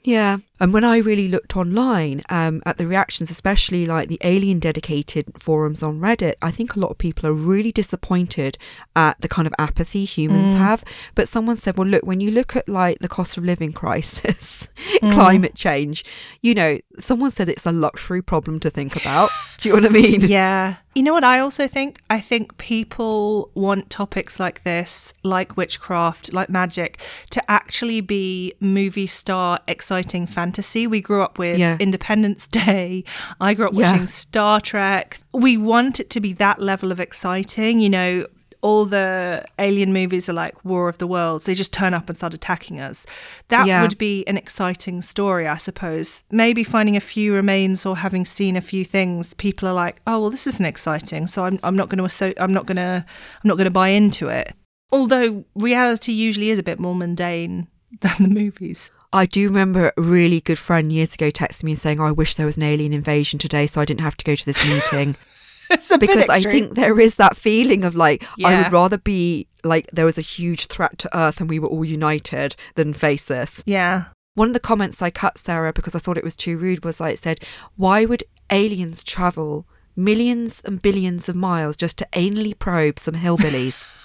Yeah. 0.02 0.38
And 0.58 0.72
when 0.72 0.84
I 0.84 0.98
really 0.98 1.28
looked 1.28 1.56
online 1.56 2.22
um, 2.28 2.62
at 2.64 2.78
the 2.78 2.86
reactions, 2.86 3.30
especially 3.30 3.84
like 3.86 4.08
the 4.08 4.18
alien 4.22 4.58
dedicated 4.58 5.30
forums 5.38 5.82
on 5.82 6.00
Reddit, 6.00 6.34
I 6.40 6.50
think 6.50 6.74
a 6.74 6.80
lot 6.80 6.90
of 6.90 6.98
people 6.98 7.28
are 7.28 7.32
really 7.32 7.72
disappointed 7.72 8.56
at 8.94 9.20
the 9.20 9.28
kind 9.28 9.46
of 9.46 9.54
apathy 9.58 10.04
humans 10.04 10.54
have. 10.56 10.84
But 11.14 11.28
someone 11.28 11.56
said, 11.56 11.76
well, 11.76 11.86
look, 11.86 12.04
when 12.06 12.20
you 12.20 12.30
look 12.30 12.56
at 12.56 12.68
like 12.68 13.00
the 13.00 13.08
cost 13.08 13.36
of 13.36 13.44
living 13.44 13.72
crisis, 13.72 14.68
climate 15.00 15.54
change, 15.54 16.04
you 16.40 16.54
know, 16.54 16.78
someone 16.98 17.30
said 17.30 17.48
it's 17.48 17.66
a 17.66 17.72
luxury 17.72 18.22
problem 18.22 18.58
to 18.60 18.70
think 18.70 18.96
about. 18.96 19.30
Do 19.58 19.68
you 19.68 19.74
know 19.74 19.82
what 19.82 19.90
I 19.90 19.92
mean? 19.92 20.20
Yeah. 20.36 20.76
You 20.94 21.02
know 21.02 21.12
what 21.12 21.24
I 21.24 21.40
also 21.40 21.68
think? 21.68 22.00
I 22.08 22.20
think 22.20 22.56
people 22.56 23.50
want 23.54 23.90
topics 23.90 24.40
like 24.40 24.62
this, 24.62 25.12
like 25.22 25.54
witchcraft, 25.54 26.32
like 26.32 26.48
magic, 26.48 27.02
to 27.30 27.50
actually 27.50 28.00
be 28.00 28.54
movie 28.60 29.06
star 29.06 29.60
exciting 29.68 30.26
fantasy. 30.26 30.45
We 30.54 31.00
grew 31.00 31.22
up 31.22 31.38
with 31.38 31.58
Yeah. 31.58 31.76
Independence 31.80 32.46
Day. 32.46 33.04
I 33.40 33.54
grew 33.54 33.66
up 33.68 33.74
Yeah. 33.74 33.90
watching 33.92 34.06
Star 34.08 34.60
Trek. 34.60 35.18
We 35.32 35.56
want 35.56 36.00
it 36.00 36.10
to 36.10 36.20
be 36.20 36.32
that 36.34 36.60
level 36.60 36.92
of 36.92 37.00
exciting. 37.00 37.80
You 37.80 37.90
know, 37.90 38.24
all 38.62 38.84
the 38.86 39.44
alien 39.58 39.92
movies 39.92 40.28
are 40.28 40.32
like 40.32 40.64
War 40.64 40.88
of 40.88 40.98
the 40.98 41.06
Worlds. 41.06 41.44
They 41.44 41.54
just 41.54 41.72
turn 41.72 41.94
up 41.94 42.08
and 42.08 42.16
start 42.16 42.34
attacking 42.34 42.80
us. 42.80 43.06
That 43.48 43.66
Yeah. 43.66 43.82
would 43.82 43.96
be 43.98 44.26
an 44.26 44.36
exciting 44.36 45.02
story, 45.02 45.46
I 45.46 45.56
suppose. 45.56 46.24
Maybe 46.32 46.64
finding 46.64 46.96
a 46.96 47.00
few 47.00 47.32
remains 47.34 47.86
or 47.86 47.96
having 47.98 48.24
seen 48.24 48.56
a 48.56 48.60
few 48.60 48.84
things, 48.84 49.34
people 49.34 49.68
are 49.68 49.74
like, 49.74 50.00
"Oh, 50.06 50.20
well, 50.20 50.30
this 50.30 50.46
isn't 50.46 50.64
exciting." 50.66 51.26
So 51.28 51.44
I'm 51.44 51.60
I'm 51.62 51.76
not 51.76 51.88
going 51.90 51.98
to 51.98 52.04
asso- 52.04 52.32
I'm 52.38 52.52
not 52.52 52.66
going 52.66 52.76
to 52.78 53.04
I'm 53.44 53.48
not 53.48 53.56
going 53.56 53.66
to 53.66 53.70
buy 53.70 53.90
into 53.90 54.28
it. 54.28 54.52
Although 54.90 55.44
reality 55.54 56.12
usually 56.12 56.50
is 56.50 56.58
a 56.58 56.62
bit 56.62 56.80
more 56.80 56.94
mundane 56.94 57.68
than 58.00 58.14
the 58.20 58.28
movies. 58.28 58.90
I 59.16 59.26
do 59.26 59.48
remember 59.48 59.92
a 59.96 60.02
really 60.02 60.40
good 60.40 60.58
friend 60.58 60.92
years 60.92 61.14
ago 61.14 61.30
texting 61.30 61.64
me 61.64 61.72
and 61.72 61.78
saying, 61.78 62.00
oh, 62.00 62.04
I 62.04 62.12
wish 62.12 62.34
there 62.34 62.46
was 62.46 62.56
an 62.56 62.62
alien 62.62 62.92
invasion 62.92 63.38
today 63.38 63.66
so 63.66 63.80
I 63.80 63.84
didn't 63.84 64.02
have 64.02 64.16
to 64.18 64.24
go 64.24 64.34
to 64.34 64.46
this 64.46 64.64
meeting. 64.66 65.16
It's 65.68 65.90
a 65.90 65.98
bit 65.98 66.10
because 66.10 66.28
I 66.28 66.42
think 66.42 66.76
there 66.76 67.00
is 67.00 67.16
that 67.16 67.36
feeling 67.36 67.82
of 67.82 67.96
like 67.96 68.24
I 68.44 68.62
would 68.62 68.70
rather 68.70 68.98
be 68.98 69.48
like 69.64 69.90
there 69.92 70.04
was 70.04 70.16
a 70.16 70.20
huge 70.20 70.66
threat 70.66 70.96
to 70.98 71.18
Earth 71.18 71.40
and 71.40 71.50
we 71.50 71.58
were 71.58 71.66
all 71.66 71.84
united 71.84 72.54
than 72.76 72.94
face 72.94 73.24
this. 73.24 73.64
yeah. 73.66 74.04
One 74.34 74.46
of 74.46 74.54
the 74.54 74.60
comments 74.60 75.02
I 75.02 75.10
cut, 75.10 75.38
Sarah, 75.38 75.72
because 75.72 75.96
I 75.96 75.98
thought 75.98 76.18
it 76.18 76.22
was 76.22 76.36
too 76.36 76.56
rude, 76.56 76.84
was 76.84 77.00
like, 77.00 77.14
it 77.14 77.18
said, 77.18 77.40
Why 77.74 78.04
would 78.04 78.22
aliens 78.48 79.02
travel 79.02 79.66
millions 79.96 80.62
and 80.64 80.80
billions 80.80 81.28
of 81.28 81.34
miles 81.34 81.76
just 81.76 81.98
to 81.98 82.06
anally 82.12 82.56
probe 82.56 83.00
some 83.00 83.16
hillbillies? 83.16 83.88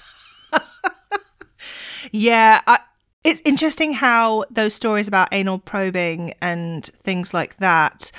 Yeah, 2.12 2.62
I, 2.68 2.80
it's 3.24 3.42
interesting 3.46 3.94
how 3.94 4.46
those 4.50 4.74
stories 4.74 5.08
about 5.08 5.30
anal 5.32 5.60
probing 5.60 6.34
and 6.42 6.86
things 6.86 7.34
like 7.34 7.58
that, 7.58 8.12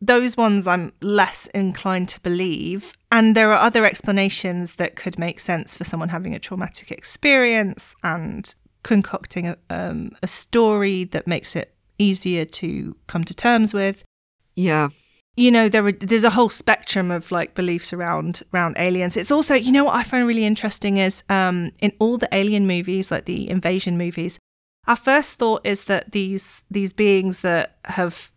those 0.00 0.36
ones 0.36 0.66
I'm 0.66 0.92
less 1.00 1.46
inclined 1.48 2.08
to 2.10 2.20
believe. 2.20 2.94
And 3.10 3.36
there 3.36 3.52
are 3.52 3.58
other 3.58 3.84
explanations 3.84 4.76
that 4.76 4.96
could 4.96 5.18
make 5.18 5.38
sense 5.38 5.74
for 5.74 5.84
someone 5.84 6.08
having 6.08 6.34
a 6.34 6.38
traumatic 6.38 6.90
experience 6.90 7.94
and 8.02 8.54
concocting 8.82 9.48
a, 9.48 9.56
um, 9.70 10.12
a 10.22 10.26
story 10.26 11.04
that 11.04 11.26
makes 11.26 11.54
it 11.54 11.74
easier 11.98 12.44
to 12.44 12.96
come 13.06 13.24
to 13.24 13.34
terms 13.34 13.72
with. 13.74 14.04
yeah. 14.54 14.88
You 15.36 15.50
know 15.50 15.68
there 15.68 15.84
are, 15.86 15.92
there's 15.92 16.24
a 16.24 16.30
whole 16.30 16.48
spectrum 16.50 17.10
of 17.10 17.30
like 17.32 17.54
beliefs 17.54 17.92
around 17.92 18.42
around 18.52 18.76
aliens 18.78 19.16
it's 19.16 19.30
also 19.32 19.54
you 19.54 19.72
know 19.72 19.84
what 19.84 19.96
i 19.96 20.02
find 20.02 20.26
really 20.26 20.44
interesting 20.44 20.98
is 20.98 21.24
um 21.28 21.70
in 21.80 21.92
all 21.98 22.18
the 22.18 22.28
alien 22.32 22.66
movies 22.66 23.10
like 23.10 23.24
the 23.24 23.48
invasion 23.48 23.96
movies 23.96 24.38
our 24.86 24.96
first 24.96 25.34
thought 25.34 25.64
is 25.64 25.84
that 25.84 26.12
these 26.12 26.62
these 26.70 26.92
beings 26.92 27.40
that 27.40 27.76
have 27.86 28.30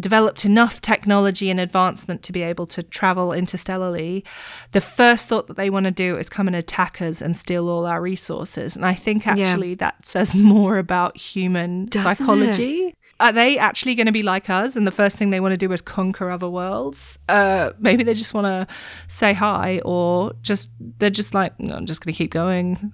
developed 0.00 0.44
enough 0.44 0.80
technology 0.80 1.50
and 1.50 1.60
advancement 1.60 2.20
to 2.24 2.32
be 2.32 2.42
able 2.42 2.66
to 2.66 2.82
travel 2.82 3.32
interstellarly 3.32 4.24
the 4.72 4.80
first 4.80 5.28
thought 5.28 5.46
that 5.46 5.56
they 5.56 5.70
want 5.70 5.84
to 5.84 5.92
do 5.92 6.18
is 6.18 6.28
come 6.28 6.48
and 6.48 6.56
attack 6.56 7.00
us 7.00 7.22
and 7.22 7.36
steal 7.36 7.68
all 7.68 7.86
our 7.86 8.02
resources 8.02 8.74
and 8.74 8.84
i 8.84 8.92
think 8.92 9.24
Yeah. 9.24 9.34
actually 9.34 9.74
that 9.76 10.04
says 10.04 10.34
more 10.54 10.78
about 10.78 11.16
human 11.16 11.86
Doesn't 11.86 12.28
it? 12.42 12.96
Are 13.24 13.32
they 13.32 13.56
actually 13.58 13.94
going 13.94 14.06
to 14.06 14.12
be 14.12 14.22
like 14.22 14.50
us 14.50 14.76
and 14.76 14.86
the 14.86 14.90
first 14.90 15.16
thing 15.16 15.30
they 15.30 15.40
want 15.40 15.52
to 15.52 15.56
do 15.56 15.72
is 15.72 15.80
conquer 15.80 16.30
other 16.30 16.48
worlds? 16.48 17.18
Uh 17.28 17.72
maybe 17.78 18.04
they 18.04 18.14
just 18.14 18.34
want 18.34 18.46
to 18.46 18.66
say 19.06 19.32
hi 19.32 19.80
or 19.84 20.32
just 20.42 20.70
they're 20.98 21.08
just 21.10 21.32
like 21.34 21.58
"No, 21.58 21.74
i'm 21.74 21.86
just 21.86 22.04
going 22.04 22.12
to 22.12 22.18
keep 22.18 22.30
going. 22.30 22.92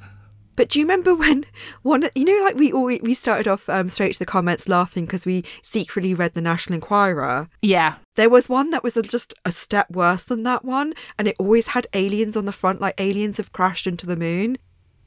But 0.56 0.68
do 0.68 0.78
you 0.78 0.84
remember 0.84 1.14
when 1.14 1.44
one, 1.82 2.04
you 2.14 2.24
know, 2.26 2.44
like 2.44 2.54
we 2.54 2.70
always, 2.70 3.00
we 3.00 3.14
started 3.14 3.48
off 3.48 3.68
um, 3.68 3.88
straight 3.88 4.12
to 4.12 4.18
the 4.18 4.26
comments 4.26 4.68
laughing 4.68 5.06
because 5.06 5.24
we 5.24 5.42
secretly 5.62 6.12
read 6.12 6.34
the 6.34 6.42
National 6.42 6.74
Enquirer. 6.74 7.48
yeah. 7.62 7.94
There 8.16 8.28
was 8.28 8.50
one 8.50 8.68
that 8.70 8.84
was 8.84 8.94
a, 8.98 9.02
just 9.02 9.32
a 9.46 9.52
step 9.52 9.90
worse 9.90 10.24
than 10.24 10.42
that 10.42 10.62
one, 10.62 10.92
and 11.18 11.26
it 11.26 11.36
always 11.38 11.68
had 11.68 11.86
aliens 11.94 12.36
on 12.36 12.44
the 12.44 12.52
front, 12.52 12.78
like 12.78 13.00
aliens 13.00 13.38
have 13.38 13.52
crashed 13.52 13.86
into 13.86 14.04
the 14.04 14.16
moon, 14.16 14.58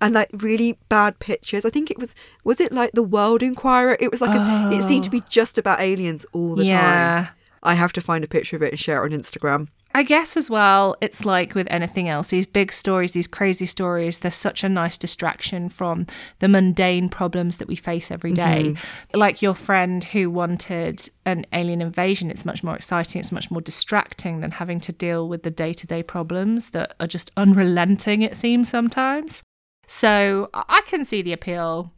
and 0.03 0.13
like 0.13 0.29
really 0.33 0.77
bad 0.89 1.17
pictures. 1.19 1.63
I 1.65 1.69
think 1.69 1.89
it 1.89 1.97
was 1.97 2.13
was 2.43 2.59
it 2.59 2.73
like 2.73 2.91
the 2.91 3.03
World 3.03 3.41
Enquirer? 3.41 3.97
It 3.99 4.11
was 4.11 4.19
like 4.21 4.37
a, 4.37 4.69
it 4.75 4.83
seemed 4.83 5.05
to 5.05 5.09
be 5.09 5.21
oh. 5.21 5.29
just 5.29 5.57
about 5.57 5.79
aliens 5.79 6.25
all 6.33 6.55
the 6.55 6.65
Yeah. 6.65 7.25
time. 7.25 7.35
I 7.63 7.75
have 7.75 7.93
to 7.93 8.01
find 8.01 8.25
a 8.25 8.27
picture 8.27 8.57
of 8.57 8.61
it 8.61 8.71
and 8.71 8.79
share 8.79 9.03
it 9.03 9.13
on 9.13 9.17
Instagram. 9.17 9.69
I 9.95 10.03
guess 10.03 10.35
as 10.35 10.49
well, 10.49 10.95
it's 11.01 11.23
like 11.23 11.53
with 11.55 11.67
anything 11.69 12.09
else, 12.09 12.29
these 12.29 12.47
big 12.47 12.73
stories, 12.73 13.11
these 13.11 13.27
crazy 13.27 13.67
stories, 13.67 14.19
they're 14.19 14.31
such 14.31 14.63
a 14.63 14.69
nice 14.69 14.97
distraction 14.97 15.69
from 15.69 16.07
the 16.39 16.47
mundane 16.47 17.09
problems 17.09 17.57
that 17.57 17.67
we 17.67 17.75
face 17.75 18.11
every 18.11 18.33
day. 18.33 18.63
Mm-hmm. 18.73 19.17
Like 19.17 19.41
your 19.43 19.53
friend 19.53 20.03
who 20.03 20.31
wanted 20.31 21.09
an 21.25 21.45
alien 21.53 21.81
invasion, 21.81 22.31
it's 22.31 22.43
much 22.43 22.63
more 22.63 22.75
exciting, 22.75 23.19
it's 23.19 23.31
much 23.31 23.51
more 23.51 23.61
distracting 23.61 24.41
than 24.41 24.51
having 24.51 24.79
to 24.81 24.91
deal 24.91 25.29
with 25.29 25.43
the 25.43 25.51
day 25.51 25.73
to 25.73 25.87
day 25.87 26.01
problems 26.01 26.71
that 26.71 26.95
are 26.99 27.07
just 27.07 27.31
unrelenting, 27.37 28.23
it 28.23 28.35
seems 28.35 28.67
sometimes. 28.67 29.43
So 29.87 30.49
I 30.53 30.63
I 30.67 30.81
can 30.81 31.03
see 31.05 31.21
the 31.21 31.33
appeal. 31.33 31.91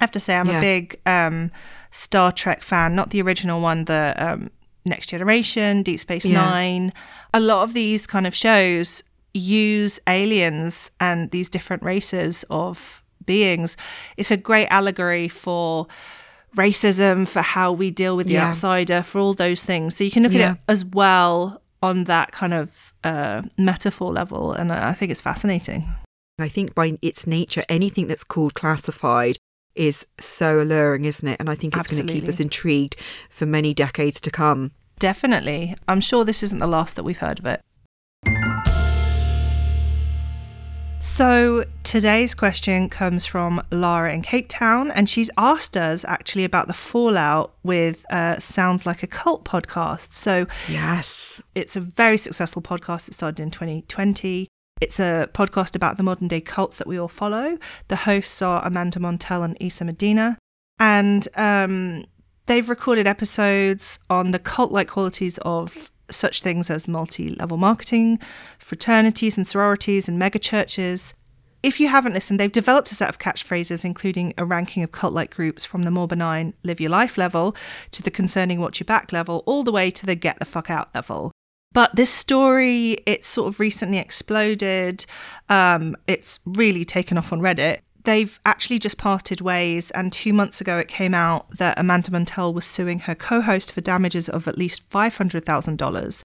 I 0.00 0.04
have 0.04 0.12
to 0.12 0.20
say, 0.20 0.36
I'm 0.36 0.48
Yeah. 0.48 0.58
a 0.58 0.60
big 0.60 1.00
um, 1.06 1.50
Star 1.90 2.30
Trek 2.32 2.62
fan, 2.62 2.94
not 2.94 3.10
the 3.10 3.20
original 3.22 3.60
one, 3.60 3.84
the 3.86 4.14
um, 4.16 4.50
Next 4.84 5.08
Generation, 5.08 5.82
Deep 5.82 5.98
Space 6.00 6.24
Yeah. 6.24 6.34
Nine. 6.40 6.92
A 7.34 7.40
lot 7.40 7.62
of 7.64 7.72
these 7.72 8.06
kind 8.06 8.26
of 8.26 8.34
shows 8.34 9.02
use 9.34 9.98
aliens 10.06 10.90
and 11.00 11.30
these 11.32 11.48
different 11.48 11.82
races 11.82 12.44
of 12.48 13.02
beings. 13.26 13.76
It's 14.16 14.30
a 14.30 14.36
great 14.36 14.68
allegory 14.68 15.28
for 15.28 15.86
racism, 16.56 17.26
for 17.26 17.42
how 17.42 17.72
we 17.72 17.90
deal 17.90 18.16
with 18.16 18.26
the 18.28 18.34
Yeah. 18.34 18.48
outsider, 18.48 19.02
for 19.02 19.18
all 19.20 19.34
those 19.34 19.64
things. 19.64 19.96
So 19.96 20.04
you 20.04 20.10
can 20.10 20.22
look 20.22 20.32
Yeah. 20.32 20.40
at 20.50 20.52
it 20.54 20.60
as 20.68 20.84
well 20.84 21.60
on 21.82 22.04
that 22.04 22.32
kind 22.32 22.54
of 22.54 22.94
uh, 23.04 23.42
metaphor 23.56 24.12
level. 24.12 24.52
And 24.52 24.72
I 24.72 24.90
I 24.90 24.92
think 24.92 25.10
it's 25.12 25.20
fascinating. 25.20 25.84
I 26.40 26.48
think 26.48 26.74
by 26.74 26.96
its 27.02 27.26
nature, 27.26 27.62
anything 27.68 28.06
that's 28.06 28.24
called 28.24 28.54
classified 28.54 29.38
is 29.74 30.06
so 30.18 30.62
alluring, 30.62 31.04
isn't 31.04 31.26
it? 31.26 31.36
And 31.40 31.50
I 31.50 31.54
think 31.54 31.76
it's 31.76 31.88
going 31.88 32.06
to 32.06 32.12
keep 32.12 32.28
us 32.28 32.40
intrigued 32.40 32.96
for 33.28 33.46
many 33.46 33.74
decades 33.74 34.20
to 34.22 34.30
come. 34.30 34.72
Definitely. 34.98 35.74
I'm 35.86 36.00
sure 36.00 36.24
this 36.24 36.42
isn't 36.42 36.58
the 36.58 36.66
last 36.66 36.96
that 36.96 37.04
we've 37.04 37.18
heard 37.18 37.38
of 37.40 37.46
it. 37.46 37.60
So, 41.00 41.64
today's 41.84 42.34
question 42.34 42.88
comes 42.88 43.24
from 43.24 43.62
Lara 43.70 44.12
in 44.12 44.20
Cape 44.22 44.46
Town, 44.48 44.90
and 44.90 45.08
she's 45.08 45.30
asked 45.38 45.76
us 45.76 46.04
actually 46.04 46.42
about 46.42 46.66
the 46.66 46.74
fallout 46.74 47.54
with 47.62 48.04
uh, 48.10 48.38
Sounds 48.40 48.84
Like 48.84 49.04
a 49.04 49.06
Cult 49.06 49.44
podcast. 49.44 50.10
So, 50.12 50.46
Yes. 50.68 51.40
it's 51.54 51.76
a 51.76 51.80
very 51.80 52.18
successful 52.18 52.62
podcast. 52.62 53.08
It 53.08 53.14
started 53.14 53.40
in 53.40 53.52
2020. 53.52 54.48
It's 54.80 55.00
a 55.00 55.28
podcast 55.32 55.74
about 55.74 55.96
the 55.96 56.02
modern 56.04 56.28
day 56.28 56.40
cults 56.40 56.76
that 56.76 56.86
we 56.86 56.98
all 56.98 57.08
follow. 57.08 57.58
The 57.88 57.96
hosts 57.96 58.40
are 58.42 58.64
Amanda 58.64 59.00
Montell 59.00 59.42
and 59.42 59.56
Isa 59.60 59.84
Medina. 59.84 60.38
And 60.78 61.26
um, 61.34 62.04
they've 62.46 62.68
recorded 62.68 63.06
episodes 63.06 63.98
on 64.08 64.30
the 64.30 64.38
cult 64.38 64.70
like 64.70 64.88
qualities 64.88 65.38
of 65.38 65.90
such 66.10 66.42
things 66.42 66.70
as 66.70 66.86
multi 66.86 67.30
level 67.30 67.56
marketing, 67.56 68.20
fraternities 68.58 69.36
and 69.36 69.46
sororities, 69.46 70.08
and 70.08 70.20
megachurches. 70.20 71.12
If 71.60 71.80
you 71.80 71.88
haven't 71.88 72.12
listened, 72.12 72.38
they've 72.38 72.52
developed 72.52 72.92
a 72.92 72.94
set 72.94 73.08
of 73.08 73.18
catchphrases, 73.18 73.84
including 73.84 74.32
a 74.38 74.44
ranking 74.44 74.84
of 74.84 74.92
cult 74.92 75.12
like 75.12 75.34
groups 75.34 75.64
from 75.64 75.82
the 75.82 75.90
more 75.90 76.06
benign 76.06 76.54
live 76.62 76.80
your 76.80 76.90
life 76.90 77.18
level 77.18 77.56
to 77.90 78.02
the 78.02 78.12
concerning 78.12 78.60
watch 78.60 78.78
your 78.78 78.84
back 78.84 79.12
level, 79.12 79.42
all 79.44 79.64
the 79.64 79.72
way 79.72 79.90
to 79.90 80.06
the 80.06 80.14
get 80.14 80.38
the 80.38 80.44
fuck 80.44 80.70
out 80.70 80.94
level. 80.94 81.32
But 81.78 81.94
this 81.94 82.10
story, 82.10 82.96
it's 83.06 83.28
sort 83.28 83.46
of 83.46 83.60
recently 83.60 83.98
exploded. 83.98 85.06
Um, 85.48 85.96
it's 86.08 86.40
really 86.44 86.84
taken 86.84 87.16
off 87.16 87.32
on 87.32 87.40
Reddit. 87.40 87.82
They've 88.02 88.36
actually 88.44 88.80
just 88.80 88.98
parted 88.98 89.40
ways, 89.40 89.92
and 89.92 90.12
two 90.12 90.32
months 90.32 90.60
ago 90.60 90.78
it 90.78 90.88
came 90.88 91.14
out 91.14 91.48
that 91.58 91.78
Amanda 91.78 92.10
Montell 92.10 92.52
was 92.52 92.64
suing 92.64 92.98
her 92.98 93.14
co 93.14 93.40
host 93.40 93.70
for 93.70 93.80
damages 93.80 94.28
of 94.28 94.48
at 94.48 94.58
least 94.58 94.90
$500,000, 94.90 96.22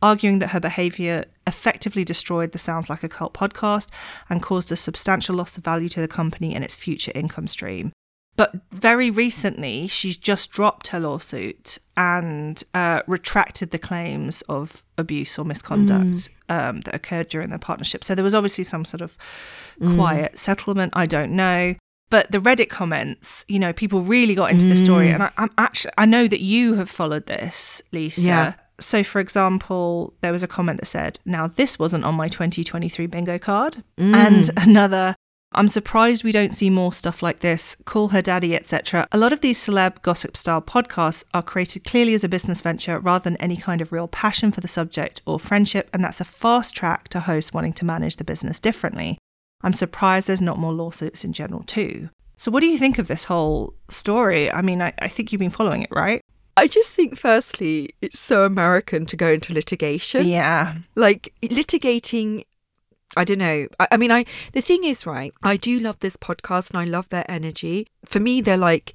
arguing 0.00 0.38
that 0.38 0.50
her 0.50 0.60
behaviour 0.60 1.24
effectively 1.48 2.04
destroyed 2.04 2.52
the 2.52 2.58
Sounds 2.58 2.88
Like 2.88 3.02
a 3.02 3.08
Cult 3.08 3.34
podcast 3.34 3.90
and 4.30 4.40
caused 4.40 4.70
a 4.70 4.76
substantial 4.76 5.34
loss 5.34 5.58
of 5.58 5.64
value 5.64 5.88
to 5.88 6.00
the 6.00 6.06
company 6.06 6.54
and 6.54 6.62
its 6.62 6.76
future 6.76 7.10
income 7.12 7.48
stream. 7.48 7.90
But 8.36 8.54
very 8.70 9.10
recently, 9.10 9.86
she's 9.88 10.16
just 10.16 10.50
dropped 10.50 10.88
her 10.88 10.98
lawsuit 10.98 11.78
and 11.96 12.62
uh, 12.72 13.02
retracted 13.06 13.72
the 13.72 13.78
claims 13.78 14.40
of 14.42 14.82
abuse 14.96 15.38
or 15.38 15.44
misconduct 15.44 16.30
um, 16.48 16.80
that 16.82 16.94
occurred 16.94 17.28
during 17.28 17.50
their 17.50 17.58
partnership. 17.58 18.02
So 18.02 18.14
there 18.14 18.24
was 18.24 18.34
obviously 18.34 18.64
some 18.64 18.86
sort 18.86 19.02
of 19.02 19.18
quiet 19.96 20.38
settlement. 20.38 20.92
I 20.96 21.06
don't 21.06 21.32
know. 21.32 21.74
But 22.08 22.30
the 22.30 22.38
Reddit 22.38 22.68
comments, 22.68 23.44
you 23.48 23.58
know, 23.58 23.72
people 23.72 24.02
really 24.02 24.34
got 24.34 24.50
into 24.50 24.66
the 24.66 24.76
story. 24.76 25.10
And 25.10 25.22
I, 25.22 25.30
I'm 25.38 25.50
actually, 25.56 25.92
I 25.96 26.04
know 26.04 26.28
that 26.28 26.40
you 26.40 26.74
have 26.74 26.90
followed 26.90 27.26
this, 27.26 27.80
Lisa. 27.90 28.20
Yeah. 28.20 28.52
So, 28.78 29.02
for 29.02 29.20
example, 29.20 30.12
there 30.20 30.32
was 30.32 30.42
a 30.42 30.48
comment 30.48 30.80
that 30.80 30.86
said, 30.86 31.20
Now, 31.24 31.46
this 31.46 31.78
wasn't 31.78 32.04
on 32.04 32.14
my 32.14 32.28
2023 32.28 33.06
bingo 33.06 33.38
card. 33.38 33.82
And 33.96 34.50
another, 34.58 35.14
I'm 35.54 35.68
surprised 35.68 36.24
we 36.24 36.32
don't 36.32 36.54
see 36.54 36.70
more 36.70 36.92
stuff 36.92 37.22
like 37.22 37.40
this. 37.40 37.74
Call 37.84 38.08
her 38.08 38.22
daddy, 38.22 38.54
etc. 38.54 39.06
A 39.12 39.18
lot 39.18 39.32
of 39.32 39.40
these 39.40 39.58
celeb 39.58 40.02
gossip 40.02 40.36
style 40.36 40.62
podcasts 40.62 41.24
are 41.34 41.42
created 41.42 41.84
clearly 41.84 42.14
as 42.14 42.24
a 42.24 42.28
business 42.28 42.60
venture 42.60 42.98
rather 42.98 43.24
than 43.24 43.36
any 43.36 43.56
kind 43.56 43.80
of 43.80 43.92
real 43.92 44.08
passion 44.08 44.52
for 44.52 44.60
the 44.60 44.68
subject 44.68 45.20
or 45.26 45.38
friendship, 45.38 45.90
and 45.92 46.02
that's 46.02 46.20
a 46.20 46.24
fast 46.24 46.74
track 46.74 47.08
to 47.08 47.20
hosts 47.20 47.52
wanting 47.52 47.72
to 47.74 47.84
manage 47.84 48.16
the 48.16 48.24
business 48.24 48.58
differently. 48.58 49.18
I'm 49.62 49.72
surprised 49.72 50.26
there's 50.26 50.42
not 50.42 50.58
more 50.58 50.72
lawsuits 50.72 51.24
in 51.24 51.32
general, 51.32 51.62
too. 51.62 52.08
So, 52.36 52.50
what 52.50 52.60
do 52.60 52.66
you 52.66 52.78
think 52.78 52.98
of 52.98 53.06
this 53.06 53.26
whole 53.26 53.74
story? 53.88 54.50
I 54.50 54.62
mean, 54.62 54.82
I, 54.82 54.92
I 54.98 55.08
think 55.08 55.30
you've 55.30 55.38
been 55.38 55.50
following 55.50 55.82
it, 55.82 55.90
right? 55.92 56.20
I 56.56 56.66
just 56.66 56.90
think, 56.90 57.16
firstly, 57.16 57.90
it's 58.00 58.18
so 58.18 58.44
American 58.44 59.06
to 59.06 59.16
go 59.16 59.32
into 59.32 59.52
litigation. 59.52 60.26
Yeah. 60.26 60.76
Like 60.94 61.32
litigating. 61.42 62.44
I 63.16 63.24
don't 63.24 63.38
know. 63.38 63.66
I, 63.78 63.88
I 63.92 63.96
mean, 63.96 64.10
I 64.10 64.24
the 64.52 64.60
thing 64.60 64.84
is, 64.84 65.06
right? 65.06 65.32
I 65.42 65.56
do 65.56 65.78
love 65.78 65.98
this 66.00 66.16
podcast 66.16 66.70
and 66.70 66.78
I 66.78 66.84
love 66.84 67.08
their 67.08 67.30
energy. 67.30 67.86
For 68.04 68.20
me, 68.20 68.40
they're 68.40 68.56
like 68.56 68.94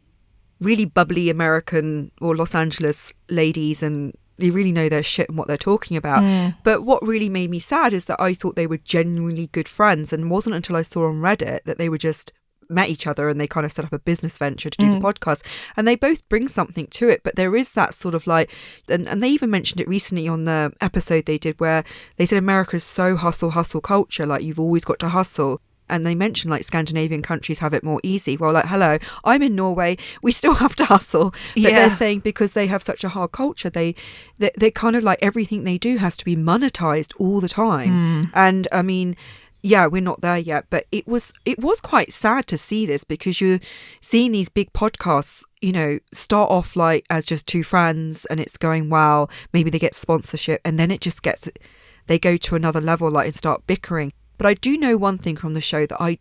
really 0.59 0.85
bubbly 0.85 1.29
American 1.29 2.11
or 2.21 2.35
Los 2.35 2.55
Angeles 2.55 3.13
ladies, 3.29 3.83
and 3.83 4.13
they 4.37 4.49
really 4.49 4.71
know 4.71 4.89
their 4.89 5.03
shit 5.03 5.29
and 5.29 5.37
what 5.37 5.47
they're 5.47 5.57
talking 5.57 5.97
about. 5.97 6.23
Hmm. 6.23 6.49
But 6.63 6.83
what 6.83 7.05
really 7.05 7.29
made 7.29 7.49
me 7.49 7.59
sad 7.59 7.93
is 7.93 8.05
that 8.05 8.21
I 8.21 8.33
thought 8.33 8.55
they 8.55 8.67
were 8.67 8.77
genuinely 8.77 9.47
good 9.47 9.67
friends, 9.67 10.11
and 10.11 10.25
it 10.25 10.27
wasn't 10.27 10.55
until 10.55 10.75
I 10.75 10.81
saw 10.81 11.07
on 11.07 11.21
Reddit 11.21 11.63
that 11.65 11.77
they 11.77 11.89
were 11.89 11.97
just 11.97 12.33
met 12.69 12.89
each 12.89 13.07
other 13.07 13.29
and 13.29 13.39
they 13.39 13.47
kind 13.47 13.65
of 13.65 13.71
set 13.71 13.85
up 13.85 13.93
a 13.93 13.99
business 13.99 14.37
venture 14.37 14.69
to 14.69 14.77
do 14.77 14.89
the 14.89 14.97
mm. 14.97 15.01
podcast 15.01 15.43
and 15.75 15.87
they 15.87 15.95
both 15.95 16.27
bring 16.29 16.47
something 16.47 16.87
to 16.87 17.09
it 17.09 17.23
but 17.23 17.35
there 17.35 17.55
is 17.55 17.73
that 17.73 17.93
sort 17.93 18.15
of 18.15 18.27
like 18.27 18.51
and, 18.89 19.07
and 19.07 19.21
they 19.21 19.29
even 19.29 19.49
mentioned 19.49 19.79
it 19.79 19.87
recently 19.87 20.27
on 20.27 20.45
the 20.45 20.73
episode 20.81 21.25
they 21.25 21.37
did 21.37 21.59
where 21.59 21.83
they 22.17 22.25
said 22.25 22.37
america's 22.37 22.83
so 22.83 23.15
hustle 23.15 23.51
hustle 23.51 23.81
culture 23.81 24.25
like 24.25 24.43
you've 24.43 24.59
always 24.59 24.85
got 24.85 24.99
to 24.99 25.09
hustle 25.09 25.61
and 25.89 26.05
they 26.05 26.15
mentioned 26.15 26.51
like 26.51 26.63
Scandinavian 26.63 27.21
countries 27.21 27.59
have 27.59 27.73
it 27.73 27.83
more 27.83 27.99
easy. 28.03 28.37
Well, 28.37 28.53
like, 28.53 28.65
hello, 28.65 28.97
I'm 29.23 29.41
in 29.41 29.55
Norway. 29.55 29.97
We 30.21 30.31
still 30.31 30.55
have 30.55 30.75
to 30.75 30.85
hustle. 30.85 31.31
But 31.53 31.61
Yeah. 31.61 31.69
they're 31.71 31.89
saying 31.89 32.21
because 32.21 32.53
they 32.53 32.67
have 32.67 32.83
such 32.83 33.03
a 33.03 33.09
hard 33.09 33.31
culture, 33.31 33.69
they, 33.69 33.95
they, 34.37 34.51
they 34.57 34.71
kind 34.71 34.95
of 34.95 35.03
like 35.03 35.19
everything 35.21 35.63
they 35.63 35.77
do 35.77 35.97
has 35.97 36.17
to 36.17 36.25
be 36.25 36.35
monetized 36.35 37.13
all 37.17 37.39
the 37.39 37.49
time. 37.49 37.89
Mm. 38.27 38.31
And 38.33 38.67
I 38.71 38.81
mean, 38.81 39.15
yeah, 39.61 39.87
we're 39.87 40.01
not 40.01 40.21
there 40.21 40.37
yet, 40.37 40.65
but 40.69 40.85
it 40.91 41.07
was 41.07 41.33
it 41.45 41.59
was 41.59 41.81
quite 41.81 42.13
sad 42.13 42.47
to 42.47 42.57
see 42.57 42.85
this 42.85 43.03
because 43.03 43.41
you're 43.41 43.59
seeing 44.01 44.31
these 44.31 44.49
big 44.49 44.71
podcasts, 44.73 45.43
you 45.61 45.71
know, 45.71 45.99
start 46.13 46.49
off 46.51 46.75
like 46.75 47.05
as 47.09 47.25
just 47.25 47.47
two 47.47 47.63
friends 47.63 48.25
and 48.25 48.39
it's 48.39 48.57
going 48.57 48.89
well, 48.89 49.29
maybe 49.53 49.69
they 49.69 49.79
get 49.79 49.95
sponsorship 49.95 50.61
and 50.63 50.79
then 50.79 50.91
it 50.91 51.01
just 51.01 51.23
gets 51.23 51.49
they 52.07 52.19
go 52.19 52.37
to 52.37 52.55
another 52.55 52.81
level 52.81 53.09
like 53.09 53.27
and 53.27 53.35
start 53.35 53.65
bickering. 53.67 54.13
But 54.37 54.47
I 54.47 54.53
do 54.53 54.77
know 54.77 54.97
one 54.97 55.17
thing 55.17 55.35
from 55.35 55.53
the 55.53 55.61
show 55.61 55.85
that 55.85 56.01
I 56.01 56.19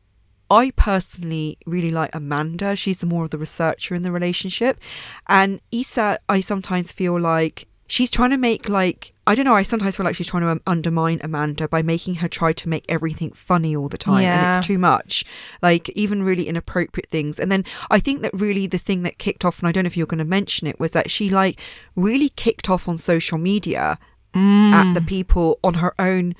I 0.50 0.70
personally 0.76 1.58
really 1.66 1.90
like 1.90 2.14
Amanda. 2.14 2.76
She's 2.76 2.98
the 2.98 3.06
more 3.06 3.24
of 3.24 3.30
the 3.30 3.38
researcher 3.38 3.94
in 3.94 4.02
the 4.02 4.12
relationship. 4.12 4.80
And 5.28 5.60
Isa, 5.72 6.18
I 6.28 6.40
sometimes 6.40 6.92
feel 6.92 7.20
like 7.20 7.66
she's 7.88 8.10
trying 8.10 8.30
to 8.30 8.36
make 8.36 8.68
like 8.68 9.12
I 9.26 9.34
don't 9.34 9.44
know, 9.44 9.54
I 9.54 9.62
sometimes 9.62 9.96
feel 9.96 10.04
like 10.04 10.14
she's 10.14 10.28
trying 10.28 10.42
to 10.42 10.50
um, 10.50 10.60
undermine 10.66 11.20
Amanda 11.22 11.66
by 11.66 11.82
making 11.82 12.16
her 12.16 12.28
try 12.28 12.52
to 12.52 12.68
make 12.68 12.84
everything 12.88 13.32
funny 13.32 13.74
all 13.74 13.88
the 13.88 13.98
time 13.98 14.22
and 14.38 14.46
it's 14.58 14.66
too 14.66 14.78
much. 14.78 15.24
Like 15.62 15.88
even 15.90 16.22
really 16.22 16.48
inappropriate 16.48 17.08
things. 17.08 17.40
And 17.40 17.50
then 17.50 17.64
I 17.90 17.98
think 17.98 18.22
that 18.22 18.32
really 18.32 18.66
the 18.66 18.78
thing 18.78 19.02
that 19.02 19.18
kicked 19.18 19.44
off 19.44 19.58
and 19.58 19.68
I 19.68 19.72
don't 19.72 19.84
know 19.84 19.88
if 19.88 19.96
you're 19.96 20.06
going 20.06 20.18
to 20.18 20.24
mention 20.24 20.68
it 20.68 20.78
was 20.78 20.92
that 20.92 21.10
she 21.10 21.28
like 21.28 21.58
really 21.96 22.28
kicked 22.30 22.70
off 22.70 22.88
on 22.88 22.96
social 22.98 23.38
media 23.38 23.98
at 24.34 24.92
the 24.92 25.00
people 25.00 25.58
on 25.64 25.74
her 25.74 25.94
own 25.98 26.34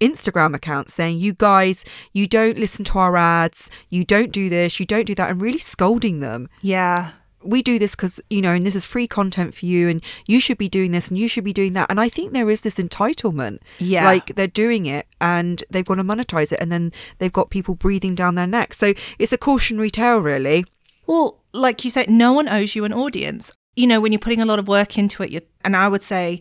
Instagram 0.00 0.54
account 0.54 0.90
saying, 0.90 1.18
You 1.18 1.32
guys, 1.32 1.84
you 2.12 2.26
don't 2.26 2.58
listen 2.58 2.84
to 2.86 2.98
our 2.98 3.16
ads, 3.16 3.70
you 3.88 4.04
don't 4.04 4.32
do 4.32 4.48
this, 4.48 4.80
you 4.80 4.86
don't 4.86 5.06
do 5.06 5.14
that, 5.14 5.30
and 5.30 5.40
really 5.40 5.58
scolding 5.58 6.20
them. 6.20 6.48
Yeah. 6.60 7.12
We 7.46 7.62
do 7.62 7.78
this 7.78 7.94
because, 7.94 8.20
you 8.30 8.42
know, 8.42 8.52
and 8.52 8.64
this 8.64 8.74
is 8.74 8.86
free 8.86 9.06
content 9.06 9.54
for 9.54 9.66
you, 9.66 9.88
and 9.88 10.02
you 10.26 10.40
should 10.40 10.58
be 10.58 10.68
doing 10.68 10.92
this 10.92 11.08
and 11.08 11.18
you 11.18 11.28
should 11.28 11.44
be 11.44 11.52
doing 11.52 11.72
that. 11.74 11.90
And 11.90 12.00
I 12.00 12.08
think 12.08 12.32
there 12.32 12.50
is 12.50 12.62
this 12.62 12.76
entitlement. 12.76 13.60
Yeah. 13.78 14.04
Like 14.04 14.34
they're 14.34 14.46
doing 14.46 14.86
it 14.86 15.06
and 15.20 15.62
they've 15.70 15.84
got 15.84 15.94
to 15.94 16.04
monetize 16.04 16.52
it, 16.52 16.60
and 16.60 16.70
then 16.70 16.92
they've 17.18 17.32
got 17.32 17.50
people 17.50 17.74
breathing 17.74 18.14
down 18.14 18.34
their 18.34 18.46
neck. 18.46 18.74
So 18.74 18.94
it's 19.18 19.32
a 19.32 19.38
cautionary 19.38 19.90
tale, 19.90 20.18
really. 20.18 20.64
Well, 21.06 21.40
like 21.52 21.84
you 21.84 21.90
said, 21.90 22.10
no 22.10 22.32
one 22.32 22.48
owes 22.48 22.74
you 22.74 22.84
an 22.84 22.92
audience. 22.92 23.52
You 23.76 23.86
know, 23.86 24.00
when 24.00 24.10
you're 24.12 24.18
putting 24.18 24.40
a 24.40 24.46
lot 24.46 24.58
of 24.58 24.68
work 24.68 24.98
into 24.98 25.22
it, 25.22 25.30
you 25.30 25.40
and 25.64 25.76
I 25.76 25.88
would 25.88 26.02
say, 26.02 26.40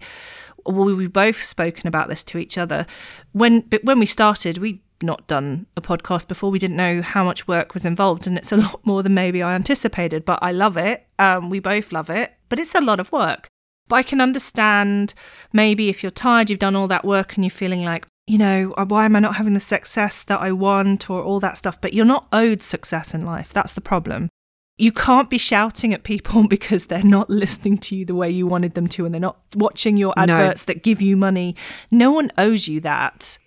well, 0.66 0.86
we've 0.86 1.12
both 1.12 1.44
spoken 1.44 1.88
about 1.88 2.10
this 2.10 2.24
to 2.24 2.38
each 2.38 2.58
other. 2.58 2.86
When 3.34 3.62
but 3.62 3.84
when 3.84 4.00
we 4.00 4.06
started, 4.06 4.58
we 4.58 4.82
not 5.02 5.28
done 5.28 5.66
a 5.76 5.82
podcast 5.82 6.28
before. 6.28 6.50
We 6.52 6.60
didn't 6.60 6.78
know 6.78 7.02
how 7.02 7.24
much 7.24 7.48
work 7.48 7.74
was 7.74 7.86
involved, 7.86 8.28
and 8.28 8.38
it's 8.38 8.52
a 8.52 8.58
lot 8.66 8.86
more 8.86 9.04
than 9.04 9.14
maybe 9.14 9.42
I 9.44 9.54
anticipated. 9.56 10.26
But 10.26 10.40
I 10.42 10.52
love 10.52 10.78
it. 10.78 11.06
Um, 11.20 11.50
we 11.50 11.60
both 11.60 11.92
love 11.92 12.10
it, 12.10 12.34
but 12.50 12.60
it's 12.60 12.76
a 12.76 12.82
lot 12.82 13.00
of 13.00 13.12
work. 13.12 13.48
But 13.88 13.98
I 13.98 14.04
can 14.04 14.20
understand 14.22 15.14
maybe 15.54 15.90
if 15.90 16.02
you're 16.02 16.12
tired, 16.12 16.50
you've 16.50 16.60
done 16.60 16.76
all 16.76 16.88
that 16.88 17.06
work, 17.06 17.36
and 17.36 17.44
you're 17.44 17.52
feeling 17.52 17.84
like, 17.84 18.08
you 18.28 18.38
know, 18.38 18.74
uh, 18.78 18.86
why 18.86 19.06
am 19.06 19.16
I 19.16 19.20
not 19.20 19.36
having 19.36 19.54
the 19.54 19.60
success 19.60 20.24
that 20.24 20.40
I 20.42 20.52
want, 20.52 21.10
or 21.10 21.22
all 21.22 21.40
that 21.42 21.58
stuff. 21.58 21.80
But 21.80 21.94
you're 21.94 22.06
not 22.06 22.28
owed 22.34 22.64
success 22.64 23.14
in 23.14 23.26
life. 23.26 23.54
That's 23.54 23.74
the 23.74 23.82
problem 23.82 24.30
you 24.78 24.92
can't 24.92 25.30
be 25.30 25.38
shouting 25.38 25.94
at 25.94 26.04
people 26.04 26.48
because 26.50 26.86
they're 26.86 27.02
not 27.02 27.30
listening 27.30 27.78
to 27.78 27.96
you 27.96 28.04
the 28.04 28.14
way 28.14 28.30
you 28.30 28.46
wanted 28.46 28.74
them 28.74 28.88
to 28.88 29.06
and 29.06 29.14
they're 29.14 29.22
not 29.22 29.38
watching 29.56 29.96
your 29.96 30.14
No. 30.18 30.24
adverts 30.24 30.64
that 30.64 30.84
give 30.84 31.02
you 31.02 31.16
money. 31.16 31.56
No 31.92 32.12
one 32.12 32.30
owes 32.38 32.68
you 32.68 32.82
that. 32.82 33.38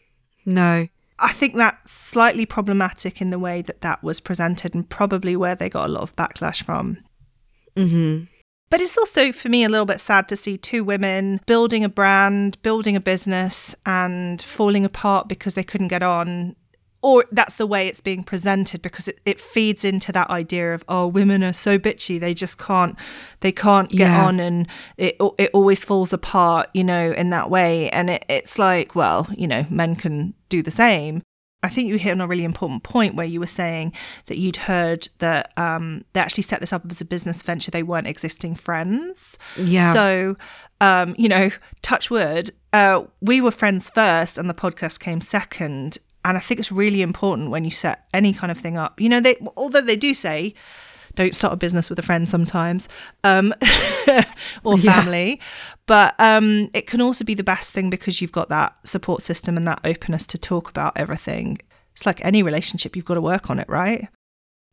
No. 0.47 0.89
I 1.19 1.33
think 1.33 1.57
that's 1.57 1.91
slightly 1.91 2.47
problematic 2.47 3.21
in 3.21 3.31
the 3.31 3.39
way 3.39 3.63
that 3.63 3.81
that 3.81 4.03
was 4.03 4.21
presented 4.21 4.75
and 4.75 4.89
probably 4.89 5.37
where 5.37 5.55
they 5.57 5.69
got 5.69 5.89
a 5.89 5.93
lot 5.93 6.03
of 6.03 6.17
backlash 6.17 6.63
from. 6.63 6.99
hmm 7.77 8.25
But 8.71 8.81
it's 8.81 8.97
also 8.97 9.33
for 9.33 9.49
me 9.49 9.65
a 9.65 9.69
little 9.69 9.87
bit 9.87 10.01
sad 10.01 10.29
to 10.29 10.37
see 10.37 10.57
two 10.57 10.85
women 10.85 11.41
building 11.47 11.85
a 11.85 11.89
brand, 11.89 12.61
building 12.63 12.97
a 12.97 13.01
business, 13.01 13.75
and 13.85 14.41
falling 14.41 14.85
apart 14.85 15.29
because 15.29 15.55
they 15.55 15.65
couldn't 15.65 15.89
get 15.89 16.03
on. 16.03 16.55
Or 17.01 17.25
that's 17.31 17.57
the 17.57 17.67
way 17.67 17.87
it's 17.87 18.01
being 18.01 18.25
presented 18.25 18.83
because 18.83 19.07
it, 19.07 19.21
it 19.25 19.41
feeds 19.41 19.85
into 19.85 20.11
that 20.13 20.29
idea 20.31 20.75
of 20.75 20.85
oh 20.89 21.07
women 21.07 21.45
are 21.45 21.53
so 21.53 21.79
bitchy 21.79 22.19
they 22.19 22.35
just 22.35 22.59
can't 22.59 22.97
they 23.39 23.53
can't 23.53 23.89
get 23.89 24.09
Yeah. 24.11 24.25
on 24.27 24.41
and 24.41 24.67
it 24.97 25.17
it 25.39 25.51
always 25.55 25.85
falls 25.85 26.13
apart 26.13 26.69
you 26.75 26.83
know 26.83 27.13
in 27.13 27.31
that 27.31 27.51
way 27.51 27.89
and 27.91 28.11
it, 28.11 28.25
it's 28.29 28.59
like 28.59 28.97
well 28.97 29.29
you 29.37 29.47
know 29.47 29.65
men 29.71 29.95
can 29.95 30.35
do 30.49 30.61
the 30.61 30.73
same 30.73 31.23
I 31.61 31.69
think 31.69 31.89
you 31.89 31.99
hit 31.99 32.13
on 32.13 32.21
a 32.21 32.27
really 32.29 32.45
important 32.45 32.85
point 32.85 33.17
where 33.17 33.27
you 33.27 33.41
were 33.41 33.47
saying 33.49 33.93
that 34.27 34.39
you'd 34.39 34.55
heard 34.57 35.09
that 35.19 35.53
um, 35.57 36.05
they 36.13 36.21
actually 36.21 36.45
set 36.45 36.61
this 36.61 36.73
up 36.73 36.89
as 36.89 37.01
a 37.01 37.05
business 37.05 37.43
venture. 37.43 37.73
They 37.73 37.83
weren't 37.83 38.07
existing 38.07 38.55
friends. 38.55 39.37
Yeah. 39.57 39.93
So, 39.93 40.37
um, 40.81 41.17
you 41.19 41.29
know, 41.29 41.51
touch 41.83 42.11
wood, 42.11 42.53
uh, 42.73 43.03
we 43.21 43.41
were 43.41 43.51
friends 43.51 43.91
first 43.91 44.39
and 44.39 44.49
the 44.49 44.55
podcast 44.55 45.01
came 45.01 45.21
second. 45.21 45.99
And 46.25 46.37
I 46.37 46.41
think 46.41 46.61
it's 46.61 46.73
really 46.73 47.03
important 47.03 47.51
when 47.51 47.65
you 47.65 47.71
set 47.71 48.07
any 48.13 48.33
kind 48.33 48.51
of 48.51 48.59
thing 48.59 48.77
up. 48.77 49.01
You 49.01 49.09
know, 49.09 49.21
they 49.21 49.37
although 49.57 49.81
they 49.81 49.97
do 49.97 50.15
say 50.15 50.55
don't 51.15 51.35
start 51.35 51.53
a 51.53 51.57
business 51.57 51.91
with 51.91 51.99
a 51.99 52.03
friend 52.03 52.29
sometimes 52.29 52.89
um, 53.25 53.53
or 54.65 54.79
Yeah. 54.79 54.93
family 55.01 55.41
but 55.87 56.15
um, 56.21 56.69
it 56.75 56.87
can 56.87 57.01
also 57.01 57.25
be 57.25 57.35
the 57.35 57.43
best 57.43 57.73
thing 57.73 57.91
because 57.91 58.21
you've 58.21 58.31
got 58.31 58.49
that 58.51 58.77
support 58.87 59.21
system 59.23 59.57
and 59.57 59.67
that 59.67 59.81
openness 59.85 60.27
to 60.29 60.39
talk 60.39 60.71
about 60.71 60.93
everything 60.97 61.59
it's 61.93 62.07
like 62.07 62.25
any 62.25 62.43
relationship 62.45 62.95
you've 62.95 63.05
got 63.05 63.15
to 63.15 63.21
work 63.21 63.51
on 63.51 63.59
it 63.59 63.69
right 63.69 64.09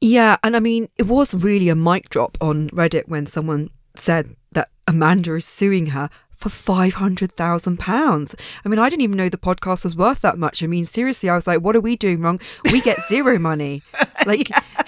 Yeah, 0.01 0.37
and 0.43 0.55
I 0.55 0.59
mean, 0.59 0.87
it 0.97 1.07
was 1.07 1.33
really 1.33 1.69
a 1.69 1.75
mic 1.75 2.09
drop 2.09 2.37
on 2.41 2.69
Reddit 2.69 3.07
when 3.07 3.25
someone 3.25 3.69
said 3.95 4.35
that 4.51 4.69
Amanda 4.87 5.33
is 5.35 5.45
suing 5.45 5.87
her 5.87 6.09
for 6.35 6.49
five 6.49 6.95
hundred 6.95 7.31
thousand 7.31 7.79
pounds. 7.79 8.35
I 8.63 8.69
mean, 8.69 8.79
I 8.79 8.89
didn't 8.89 9.01
even 9.03 9.17
know 9.17 9.29
the 9.29 9.37
podcast 9.37 9.83
was 9.83 9.95
worth 9.95 10.21
that 10.21 10.37
much. 10.37 10.61
I 10.63 10.67
mean, 10.67 10.85
seriously, 10.85 11.29
I 11.29 11.35
was 11.35 11.47
like, 11.47 11.61
"What 11.61 11.75
are 11.75 11.81
we 11.81 11.95
doing 11.95 12.21
wrong? 12.21 12.39
We 12.71 12.81
get 12.81 12.97
zero 13.09 13.39
money." 13.39 13.81
Like, 14.25 14.49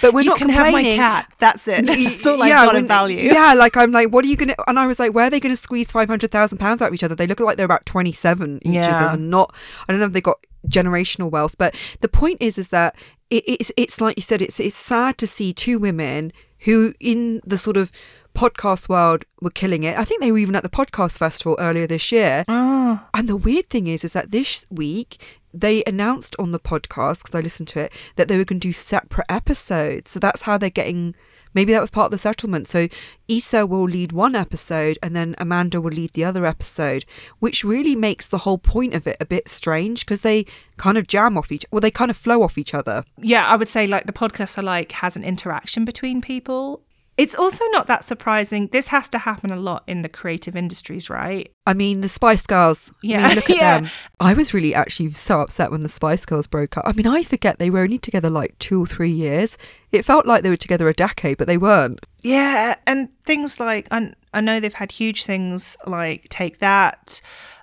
but 0.00 0.12
we're 0.14 0.22
you 0.22 0.30
not 0.30 0.38
can 0.38 0.48
have 0.48 0.72
my 0.72 0.80
complaining. 0.80 0.96
cat 0.96 1.32
that's 1.38 1.66
it 1.68 1.86
that's 1.86 2.26
all 2.26 2.36
yeah, 2.46 2.60
i've 2.62 2.66
got 2.68 2.76
in 2.76 2.86
value 2.86 3.18
Yeah, 3.18 3.54
like 3.54 3.76
I'm 3.76 3.92
like, 3.92 4.08
what 4.10 4.24
are 4.24 4.28
you 4.28 4.36
gonna? 4.36 4.54
And 4.66 4.78
I 4.78 4.86
was 4.86 4.98
like, 4.98 5.12
where 5.14 5.26
are 5.26 5.30
they 5.30 5.40
gonna 5.40 5.56
squeeze 5.56 5.90
five 5.92 6.08
hundred 6.08 6.30
thousand 6.30 6.58
pounds 6.58 6.82
out 6.82 6.88
of 6.88 6.94
each 6.94 7.04
other? 7.04 7.14
They 7.14 7.26
look 7.26 7.40
like 7.40 7.56
they're 7.56 7.64
about 7.66 7.86
twenty 7.86 8.12
seven 8.12 8.58
each 8.62 8.76
of 8.76 8.98
them, 8.98 9.14
and 9.14 9.30
not. 9.30 9.54
I 9.88 9.92
don't 9.92 10.00
know 10.00 10.06
if 10.06 10.12
they 10.12 10.20
got 10.20 10.38
generational 10.68 11.30
wealth, 11.30 11.56
but 11.58 11.74
the 12.00 12.08
point 12.08 12.38
is, 12.40 12.58
is 12.58 12.68
that 12.68 12.94
it, 13.30 13.44
it's 13.46 13.72
it's 13.76 14.00
like 14.00 14.16
you 14.16 14.22
said, 14.22 14.42
it's 14.42 14.58
it's 14.60 14.76
sad 14.76 15.18
to 15.18 15.26
see 15.26 15.52
two 15.52 15.78
women 15.78 16.32
who 16.60 16.94
in 17.00 17.40
the 17.44 17.58
sort 17.58 17.76
of 17.76 17.90
podcast 18.34 18.88
world 18.88 19.24
were 19.40 19.50
killing 19.50 19.84
it. 19.84 19.98
I 19.98 20.04
think 20.04 20.20
they 20.20 20.32
were 20.32 20.38
even 20.38 20.56
at 20.56 20.62
the 20.62 20.68
podcast 20.68 21.18
festival 21.18 21.56
earlier 21.58 21.86
this 21.86 22.10
year. 22.12 22.44
oh, 22.48 23.00
And 23.14 23.28
the 23.28 23.36
weird 23.36 23.68
thing 23.70 23.86
is, 23.86 24.04
is 24.04 24.12
that 24.14 24.30
this 24.30 24.66
week 24.70 25.20
they 25.54 25.82
announced 25.86 26.34
on 26.38 26.50
the 26.52 26.58
podcast 26.60 27.22
because 27.22 27.34
I 27.34 27.40
listened 27.40 27.68
to 27.68 27.80
it 27.80 27.92
that 28.16 28.28
they 28.28 28.38
were 28.38 28.44
going 28.44 28.60
to 28.60 28.68
do 28.68 28.72
separate 28.72 29.26
episodes. 29.28 30.10
So 30.10 30.18
that's 30.20 30.42
how 30.42 30.56
they're 30.58 30.70
getting. 30.70 31.14
Maybe 31.54 31.74
that 31.74 31.82
was 31.82 31.90
part 31.90 32.06
of 32.06 32.10
the 32.12 32.16
settlement. 32.16 32.66
So 32.66 32.88
Isa 33.28 33.66
will 33.66 33.82
lead 33.84 34.12
one 34.12 34.34
episode 34.34 34.98
and 35.02 35.14
then 35.14 35.34
Amanda 35.36 35.82
will 35.82 35.90
lead 35.90 36.14
the 36.14 36.24
other 36.24 36.46
episode, 36.46 37.04
which 37.40 37.62
really 37.62 37.94
makes 37.94 38.26
the 38.30 38.38
whole 38.38 38.56
point 38.56 38.94
of 38.94 39.06
it 39.06 39.18
a 39.20 39.26
bit 39.26 39.50
strange 39.50 40.06
because 40.06 40.22
they 40.22 40.46
kind 40.78 40.96
of 40.96 41.06
jam 41.06 41.36
off 41.36 41.52
each. 41.52 41.66
Well, 41.70 41.82
they 41.82 41.90
kind 41.90 42.10
of 42.10 42.16
flow 42.16 42.42
off 42.42 42.56
each 42.56 42.72
other. 42.72 43.04
yeah 43.18 43.46
i 43.48 43.54
would 43.56 43.68
say 43.68 43.86
like 43.86 44.06
the 44.06 44.12
podcast 44.14 44.56
i 44.58 44.62
like 44.62 44.92
has 44.92 45.14
an 45.16 45.24
interaction 45.24 45.84
between 45.84 46.22
people 46.22 46.80
it's 47.18 47.34
also 47.34 47.64
not 47.72 47.86
that 47.88 48.02
surprising 48.04 48.68
this 48.68 48.88
has 48.88 49.08
to 49.10 49.18
happen 49.18 49.50
a 49.50 49.56
lot 49.56 49.82
in 49.86 50.02
the 50.02 50.08
creative 50.08 50.56
industries 50.56 51.10
right 51.10 51.50
I 51.64 51.74
mean, 51.74 52.00
the 52.00 52.08
Spice 52.08 52.44
Girls. 52.44 52.90
I 52.92 52.94
Yeah, 53.06 53.26
mean, 53.28 53.36
look 53.36 53.48
at 53.50 53.56
yeah. 53.62 53.80
them. 53.82 53.90
I 54.18 54.32
was 54.34 54.52
really 54.52 54.74
actually 54.74 55.12
so 55.12 55.40
upset 55.42 55.70
when 55.70 55.80
the 55.82 55.88
Spice 55.88 56.26
Girls 56.26 56.48
broke 56.48 56.76
up. 56.76 56.82
I 56.84 56.90
mean, 56.90 57.06
I 57.06 57.22
forget 57.22 57.60
they 57.60 57.70
were 57.70 57.82
only 57.82 57.98
together 57.98 58.28
like 58.28 58.58
two 58.58 58.82
or 58.82 58.86
three 58.86 59.10
years. 59.12 59.56
It 59.92 60.04
felt 60.04 60.26
like 60.26 60.42
they 60.42 60.50
were 60.50 60.56
together 60.56 60.88
a 60.88 60.92
decade, 60.92 61.38
but 61.38 61.46
they 61.46 61.58
weren't. 61.58 62.04
Yeah, 62.24 62.74
and 62.84 63.10
things 63.24 63.60
like 63.60 63.86
I, 63.92 64.12
I 64.34 64.40
know 64.40 64.58
they've 64.58 64.74
had 64.74 64.90
huge 64.90 65.24
things 65.24 65.76
like 65.86 66.28
take 66.30 66.58
that. 66.58 67.22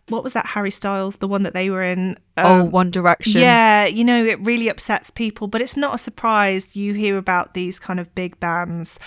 What 0.10 0.24
was 0.24 0.34
that 0.34 0.46
Harry 0.48 0.72
Styles, 0.72 1.18
the 1.18 1.28
one 1.28 1.44
that 1.44 1.54
they 1.54 1.70
were 1.70 1.84
in? 1.84 2.18
oh, 2.38 2.62
Um, 2.62 2.72
One 2.72 2.92
Direction. 2.92 3.42
yeah, 3.42 3.86
you 3.86 4.04
know 4.04 4.24
it 4.26 4.40
really 4.42 4.68
upsets 4.70 5.10
people, 5.12 5.48
but 5.48 5.62
it's 5.62 5.78
not 5.78 5.96
a 5.96 5.98
surprise. 5.98 6.76
You 6.76 6.94
hear 6.94 7.18
about 7.18 7.54
these 7.54 7.80
kind 7.80 8.00
of 8.00 8.14
big 8.16 8.40
bands. 8.40 9.00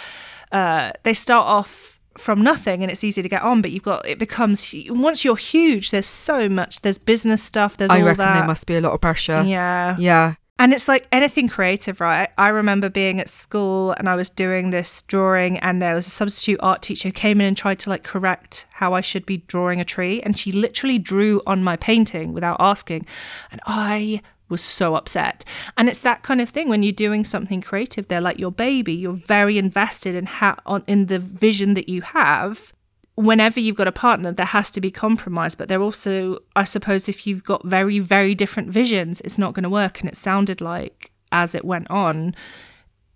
Uh, 0.51 0.93
they 1.03 1.15
start 1.15 1.47
off 1.47 1.99
from 2.19 2.43
nothing, 2.43 2.83
and 2.83 2.91
it's 2.93 3.03
easy 3.05 3.23
to 3.23 3.29
get 3.29 3.43
on, 3.43 3.62
but 3.62 3.71
you've 3.71 3.83
got 3.83 4.07
it 4.07 4.19
becomes 4.19 4.75
once 4.88 5.25
you're 5.25 5.37
huge. 5.37 5.91
There's 5.91 6.05
so 6.07 6.49
much. 6.49 6.83
There's 6.83 6.99
business 6.99 7.43
stuff. 7.43 7.77
There's 7.79 7.91
I 7.91 8.01
all 8.01 8.07
reckon 8.07 8.19
that. 8.19 8.35
there 8.35 8.47
must 8.47 8.67
be 8.67 8.77
a 8.77 8.81
lot 8.81 8.93
of 8.93 9.01
pressure. 9.01 9.43
yeah. 9.47 9.97
Yeah. 9.99 10.35
And 10.62 10.72
it's 10.72 10.87
like 10.87 11.09
anything 11.11 11.48
creative, 11.48 12.01
right? 12.01 12.31
I 12.38 12.46
remember 12.46 12.88
being 12.88 13.18
at 13.18 13.29
school 13.29 13.90
and 13.98 14.09
I 14.09 14.14
was 14.14 14.31
doing 14.31 14.70
this 14.70 15.03
drawing, 15.03 15.59
and 15.59 15.83
there 15.83 15.96
was 15.96 16.07
a 16.07 16.11
substitute 16.11 16.61
art 16.62 16.83
teacher 16.83 17.09
who 17.09 17.12
came 17.12 17.40
in 17.40 17.48
and 17.48 17.57
tried 17.57 17.81
to 17.81 17.90
like 17.90 18.05
correct 18.05 18.66
how 18.70 18.94
I 18.94 19.01
should 19.01 19.27
be 19.27 19.38
drawing 19.38 19.81
a 19.81 19.85
tree. 19.85 20.22
And 20.22 20.38
she 20.38 20.53
literally 20.53 21.01
drew 21.01 21.42
on 21.48 21.64
my 21.64 21.75
painting 21.75 22.33
without 22.33 22.59
asking. 22.61 23.07
And 23.51 23.61
I 23.66 24.22
was 24.48 24.62
so 24.62 24.94
upset. 24.94 25.44
And 25.77 25.88
it's 25.88 25.98
that 25.98 26.22
kind 26.22 26.40
of 26.40 26.48
thing 26.48 26.68
when 26.68 26.85
you're 26.85 26.92
doing 26.92 27.25
something 27.25 27.61
creative, 27.61 28.07
they're 28.07 28.20
like 28.20 28.38
your 28.38 28.53
baby. 28.53 28.94
You're 28.94 29.14
very 29.14 29.59
invested 29.59 30.14
in 30.14 30.27
how 30.27 30.59
on 30.64 30.85
in 30.87 31.07
the 31.07 31.18
vision 31.18 31.75
that 31.75 31.88
you 31.88 32.03
have 32.03 32.72
whenever 33.14 33.61
you've 33.61 33.77
got 33.77 33.88
a 33.88 33.92
partner, 33.92 34.33
there 34.33 34.46
has 34.46 34.70
to 34.72 34.81
be 34.81 34.90
compromise. 34.90 35.55
But 35.55 35.68
there 35.68 35.83
also, 35.83 36.38
I 36.57 36.64
suppose, 36.64 37.09
if 37.09 37.27
you've 37.27 37.44
got 37.44 37.64
very, 37.66 37.98
very 37.98 38.35
different 38.35 38.70
visions, 38.70 39.20
it's 39.22 39.38
not 39.38 39.53
going 39.55 39.64
to 39.64 39.70
work. 39.70 40.01
And 40.01 40.09
it 40.09 40.16
sounded 40.16 40.61
like, 40.61 41.11
as 41.31 41.55
it 41.55 41.64
went 41.64 41.90
on, 41.90 42.35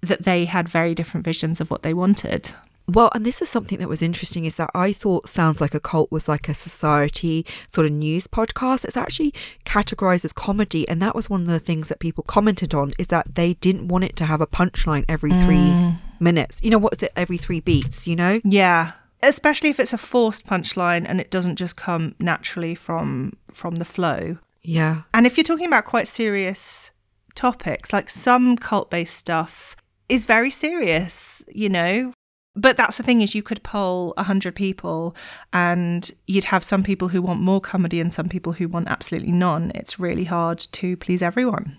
that 0.02 0.24
they 0.24 0.44
had 0.44 0.68
very 0.68 0.94
different 0.94 1.24
visions 1.24 1.60
of 1.60 1.70
what 1.70 1.82
they 1.82 1.94
wanted. 1.94 2.52
Well, 2.88 3.10
and 3.16 3.26
this 3.26 3.42
is 3.42 3.48
something 3.48 3.78
that 3.80 3.88
was 3.88 4.00
interesting 4.00 4.44
is 4.44 4.56
that 4.58 4.70
I 4.72 4.92
thought 4.92 5.28
Sounds 5.28 5.60
Like 5.60 5.74
a 5.74 5.80
Cult 5.80 6.12
was 6.12 6.28
like 6.28 6.48
a 6.48 6.54
society 6.54 7.44
sort 7.66 7.84
of 7.86 7.92
news 7.92 8.28
podcast. 8.28 8.84
It's 8.84 8.96
actually 8.96 9.34
categorized 9.64 10.24
as 10.24 10.32
comedy. 10.32 10.88
And 10.88 11.02
that 11.02 11.16
was 11.16 11.28
one 11.28 11.40
of 11.40 11.48
the 11.48 11.58
things 11.58 11.88
that 11.88 11.98
people 11.98 12.22
commented 12.22 12.74
on 12.74 12.92
is 12.96 13.08
that 13.08 13.34
they 13.34 13.54
didn't 13.54 13.88
want 13.88 14.04
it 14.04 14.14
to 14.16 14.26
have 14.26 14.40
a 14.40 14.46
punchline 14.46 15.04
every 15.08 15.32
three 15.32 15.56
Mm. 15.56 15.96
minutes. 16.20 16.60
You 16.62 16.70
know, 16.70 16.78
what's 16.78 17.02
it, 17.02 17.10
every 17.16 17.38
three 17.38 17.58
beats, 17.58 18.06
you 18.06 18.14
know? 18.14 18.38
Yeah. 18.44 18.92
Especially 19.22 19.70
if 19.70 19.80
it's 19.80 19.92
a 19.92 19.98
forced 19.98 20.46
punchline 20.46 21.04
and 21.08 21.20
it 21.20 21.30
doesn't 21.30 21.56
just 21.56 21.76
come 21.76 22.14
naturally 22.18 22.74
from 22.74 23.32
from 23.52 23.76
the 23.76 23.84
flow. 23.84 24.38
Yeah. 24.62 25.02
And 25.14 25.26
if 25.26 25.36
you're 25.36 25.44
talking 25.44 25.66
about 25.66 25.84
quite 25.84 26.08
serious 26.08 26.92
topics, 27.34 27.92
like 27.92 28.10
some 28.10 28.56
cult 28.56 28.90
based 28.90 29.16
stuff 29.16 29.76
is 30.08 30.26
very 30.26 30.50
serious, 30.50 31.42
you 31.48 31.68
know. 31.68 32.12
But 32.58 32.78
that's 32.78 32.96
the 32.96 33.02
thing 33.02 33.20
is 33.20 33.34
you 33.34 33.42
could 33.42 33.62
poll 33.62 34.14
100 34.16 34.54
people 34.54 35.14
and 35.52 36.10
you'd 36.26 36.44
have 36.44 36.64
some 36.64 36.82
people 36.82 37.08
who 37.08 37.20
want 37.20 37.38
more 37.40 37.60
comedy 37.60 38.00
and 38.00 38.12
some 38.12 38.30
people 38.30 38.54
who 38.54 38.66
want 38.66 38.88
absolutely 38.88 39.32
none. 39.32 39.72
It's 39.74 40.00
really 40.00 40.24
hard 40.24 40.58
to 40.58 40.96
please 40.96 41.22
everyone. 41.22 41.76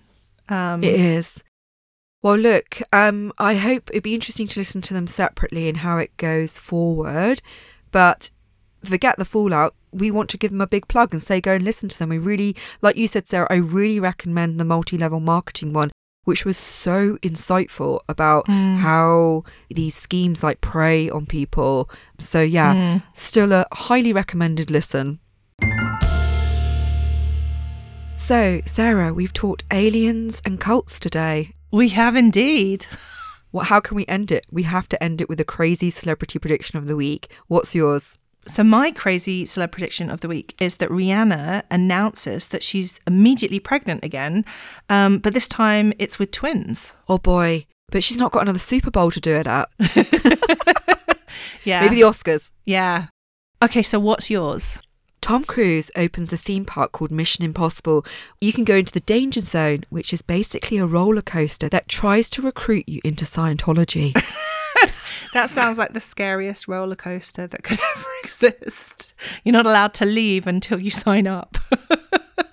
Um, 0.49 0.83
It 0.83 0.99
is. 0.99 1.43
Well, 2.23 2.35
look, 2.37 2.79
um, 2.91 3.31
I 3.37 3.55
hope 3.55 3.89
it'd 3.91 4.03
be 4.03 4.15
interesting 4.15 4.47
to 4.47 4.59
listen 4.59 4.81
to 4.81 4.93
them 4.93 5.07
separately 5.07 5.67
and 5.69 5.77
how 5.77 5.97
it 5.97 6.15
goes 6.17 6.59
forward. 6.59 7.41
But 7.91 8.31
forget 8.83 9.17
the 9.17 9.25
fallout. 9.25 9.75
We 9.91 10.11
want 10.11 10.29
to 10.31 10.37
give 10.37 10.51
them 10.51 10.61
a 10.61 10.67
big 10.67 10.87
plug 10.87 11.13
and 11.13 11.21
say 11.21 11.39
go 11.39 11.53
and 11.53 11.63
listen 11.63 11.89
to 11.89 11.97
them. 11.99 12.09
We 12.09 12.17
really, 12.17 12.55
like 12.81 12.97
you 12.97 13.07
said, 13.07 13.27
Sarah, 13.27 13.47
I 13.49 13.55
really 13.55 13.99
recommend 13.99 14.59
the 14.59 14.65
multi 14.65 14.97
level 14.97 15.19
marketing 15.19 15.73
one, 15.73 15.91
which 16.25 16.43
was 16.43 16.57
so 16.57 17.17
insightful 17.17 17.99
about 18.09 18.45
Mm. 18.47 18.77
how 18.79 19.43
these 19.69 19.95
schemes 19.95 20.43
like 20.43 20.59
prey 20.59 21.09
on 21.09 21.25
people. 21.27 21.89
So, 22.19 22.41
yeah, 22.41 22.73
Mm. 22.73 23.03
still 23.13 23.53
a 23.53 23.65
highly 23.71 24.11
recommended 24.11 24.69
listen. 24.71 25.19
So, 28.15 28.61
Sarah, 28.65 29.13
we've 29.13 29.33
taught 29.33 29.63
aliens 29.71 30.41
and 30.43 30.59
cults 30.59 30.99
today. 30.99 31.53
We 31.71 31.89
have 31.89 32.15
indeed. 32.15 32.85
Well, 33.53 33.63
how 33.63 33.79
can 33.79 33.95
we 33.95 34.05
end 34.07 34.29
it? 34.29 34.45
We 34.51 34.63
have 34.63 34.89
to 34.89 35.01
end 35.01 35.21
it 35.21 35.29
with 35.29 35.39
a 35.39 35.45
crazy 35.45 35.89
celebrity 35.89 36.37
prediction 36.37 36.77
of 36.77 36.85
the 36.85 36.97
week. 36.97 37.31
What's 37.47 37.73
yours? 37.73 38.19
So, 38.45 38.61
my 38.61 38.91
crazy 38.91 39.45
celeb 39.45 39.71
prediction 39.71 40.09
of 40.09 40.19
the 40.19 40.27
week 40.27 40.53
is 40.59 40.75
that 40.75 40.89
Rihanna 40.89 41.63
announces 41.71 42.47
that 42.47 42.61
she's 42.61 42.99
immediately 43.07 43.59
pregnant 43.59 44.03
again, 44.03 44.43
um, 44.89 45.19
but 45.19 45.33
this 45.33 45.47
time 45.47 45.93
it's 45.97 46.19
with 46.19 46.31
twins. 46.31 46.93
Oh 47.07 47.17
boy, 47.17 47.65
but 47.89 48.03
she's 48.03 48.17
not 48.17 48.33
got 48.33 48.41
another 48.41 48.59
Super 48.59 48.91
Bowl 48.91 49.11
to 49.11 49.21
do 49.21 49.33
it 49.33 49.47
at. 49.47 49.69
Yeah. 51.63 51.81
Maybe 51.81 51.95
the 51.95 52.01
Oscars. 52.01 52.51
yeah. 52.65 53.07
Okay, 53.61 53.81
so 53.81 53.97
what's 53.97 54.29
yours? 54.29 54.81
Tom 55.27 55.43
Cruise 55.43 55.91
opens 55.97 56.31
a 56.31 56.37
theme 56.37 56.63
park 56.63 56.93
called 56.93 57.11
Mission 57.11 57.43
Impossible. 57.43 58.05
You 58.39 58.53
can 58.53 58.63
go 58.63 58.77
into 58.77 58.93
the 58.93 59.01
Danger 59.01 59.41
Zone, 59.41 59.83
which 59.89 60.13
is 60.13 60.21
basically 60.21 60.77
a 60.77 60.85
roller 60.85 61.21
coaster 61.21 61.67
that 61.67 61.89
tries 61.89 62.29
to 62.29 62.41
recruit 62.41 62.87
you 62.87 63.01
into 63.03 63.25
Scientology. 63.25 64.15
That 65.33 65.49
sounds 65.49 65.77
like 65.77 65.91
the 65.91 65.99
scariest 65.99 66.69
roller 66.69 66.95
coaster 66.95 67.45
that 67.45 67.61
could 67.61 67.77
ever 67.97 68.07
exist. 68.23 69.13
You're 69.43 69.51
not 69.51 69.65
allowed 69.65 69.93
to 69.95 70.05
leave 70.05 70.47
until 70.47 70.79
you 70.79 70.89
sign 70.89 71.27
up. 71.27 71.57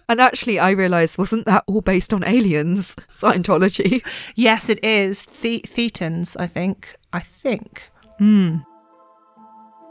and 0.08 0.20
actually, 0.20 0.58
I 0.58 0.70
realised, 0.70 1.16
wasn't 1.16 1.46
that 1.46 1.62
all 1.68 1.80
based 1.80 2.12
on 2.12 2.24
aliens? 2.26 2.96
Scientology. 3.08 4.04
yes, 4.34 4.68
it 4.68 4.84
is. 4.84 5.22
The- 5.42 5.64
Thetans, 5.64 6.36
I 6.38 6.48
think. 6.48 6.96
I 7.12 7.20
think. 7.20 7.88
Hmm. 8.18 8.56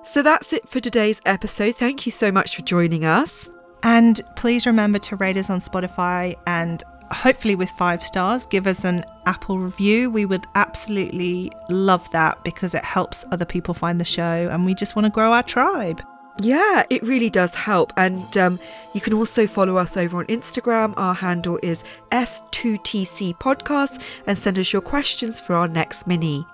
So 0.03 0.21
that's 0.21 0.51
it 0.53 0.67
for 0.67 0.79
today's 0.79 1.21
episode. 1.25 1.75
Thank 1.75 2.05
you 2.05 2.11
so 2.11 2.31
much 2.31 2.55
for 2.55 2.61
joining 2.61 3.05
us. 3.05 3.49
And 3.83 4.19
please 4.35 4.65
remember 4.65 4.99
to 4.99 5.15
rate 5.15 5.37
us 5.37 5.49
on 5.49 5.59
Spotify 5.59 6.35
and 6.45 6.83
hopefully 7.11 7.55
with 7.55 7.69
five 7.71 8.03
stars, 8.03 8.45
give 8.45 8.67
us 8.67 8.83
an 8.83 9.05
Apple 9.25 9.59
review. 9.59 10.09
We 10.09 10.25
would 10.25 10.45
absolutely 10.55 11.51
love 11.69 12.09
that 12.11 12.43
because 12.43 12.75
it 12.75 12.83
helps 12.83 13.25
other 13.31 13.45
people 13.45 13.73
find 13.73 13.99
the 13.99 14.05
show 14.05 14.49
and 14.51 14.65
we 14.65 14.73
just 14.73 14.95
want 14.95 15.05
to 15.05 15.11
grow 15.11 15.31
our 15.31 15.43
tribe. 15.43 16.01
Yeah, 16.41 16.83
it 16.89 17.03
really 17.03 17.29
does 17.29 17.53
help. 17.53 17.93
And 17.95 18.37
um, 18.37 18.59
you 18.93 19.01
can 19.01 19.13
also 19.13 19.47
follow 19.47 19.77
us 19.77 19.95
over 19.95 20.17
on 20.17 20.25
Instagram. 20.25 20.93
Our 20.97 21.13
handle 21.13 21.59
is 21.61 21.83
S2TC 22.11 23.37
Podcast 23.37 24.01
and 24.27 24.37
send 24.37 24.59
us 24.59 24.73
your 24.73 24.81
questions 24.81 25.39
for 25.39 25.55
our 25.55 25.67
next 25.67 26.07
mini. 26.07 26.45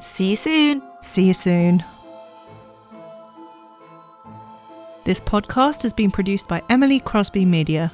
See 0.00 0.30
you 0.30 0.36
soon. 0.36 0.82
See 1.02 1.24
you 1.24 1.34
soon. 1.34 1.84
This 5.04 5.18
podcast 5.18 5.82
has 5.82 5.92
been 5.92 6.12
produced 6.12 6.46
by 6.46 6.62
Emily 6.70 7.00
Crosby 7.00 7.44
Media. 7.44 7.90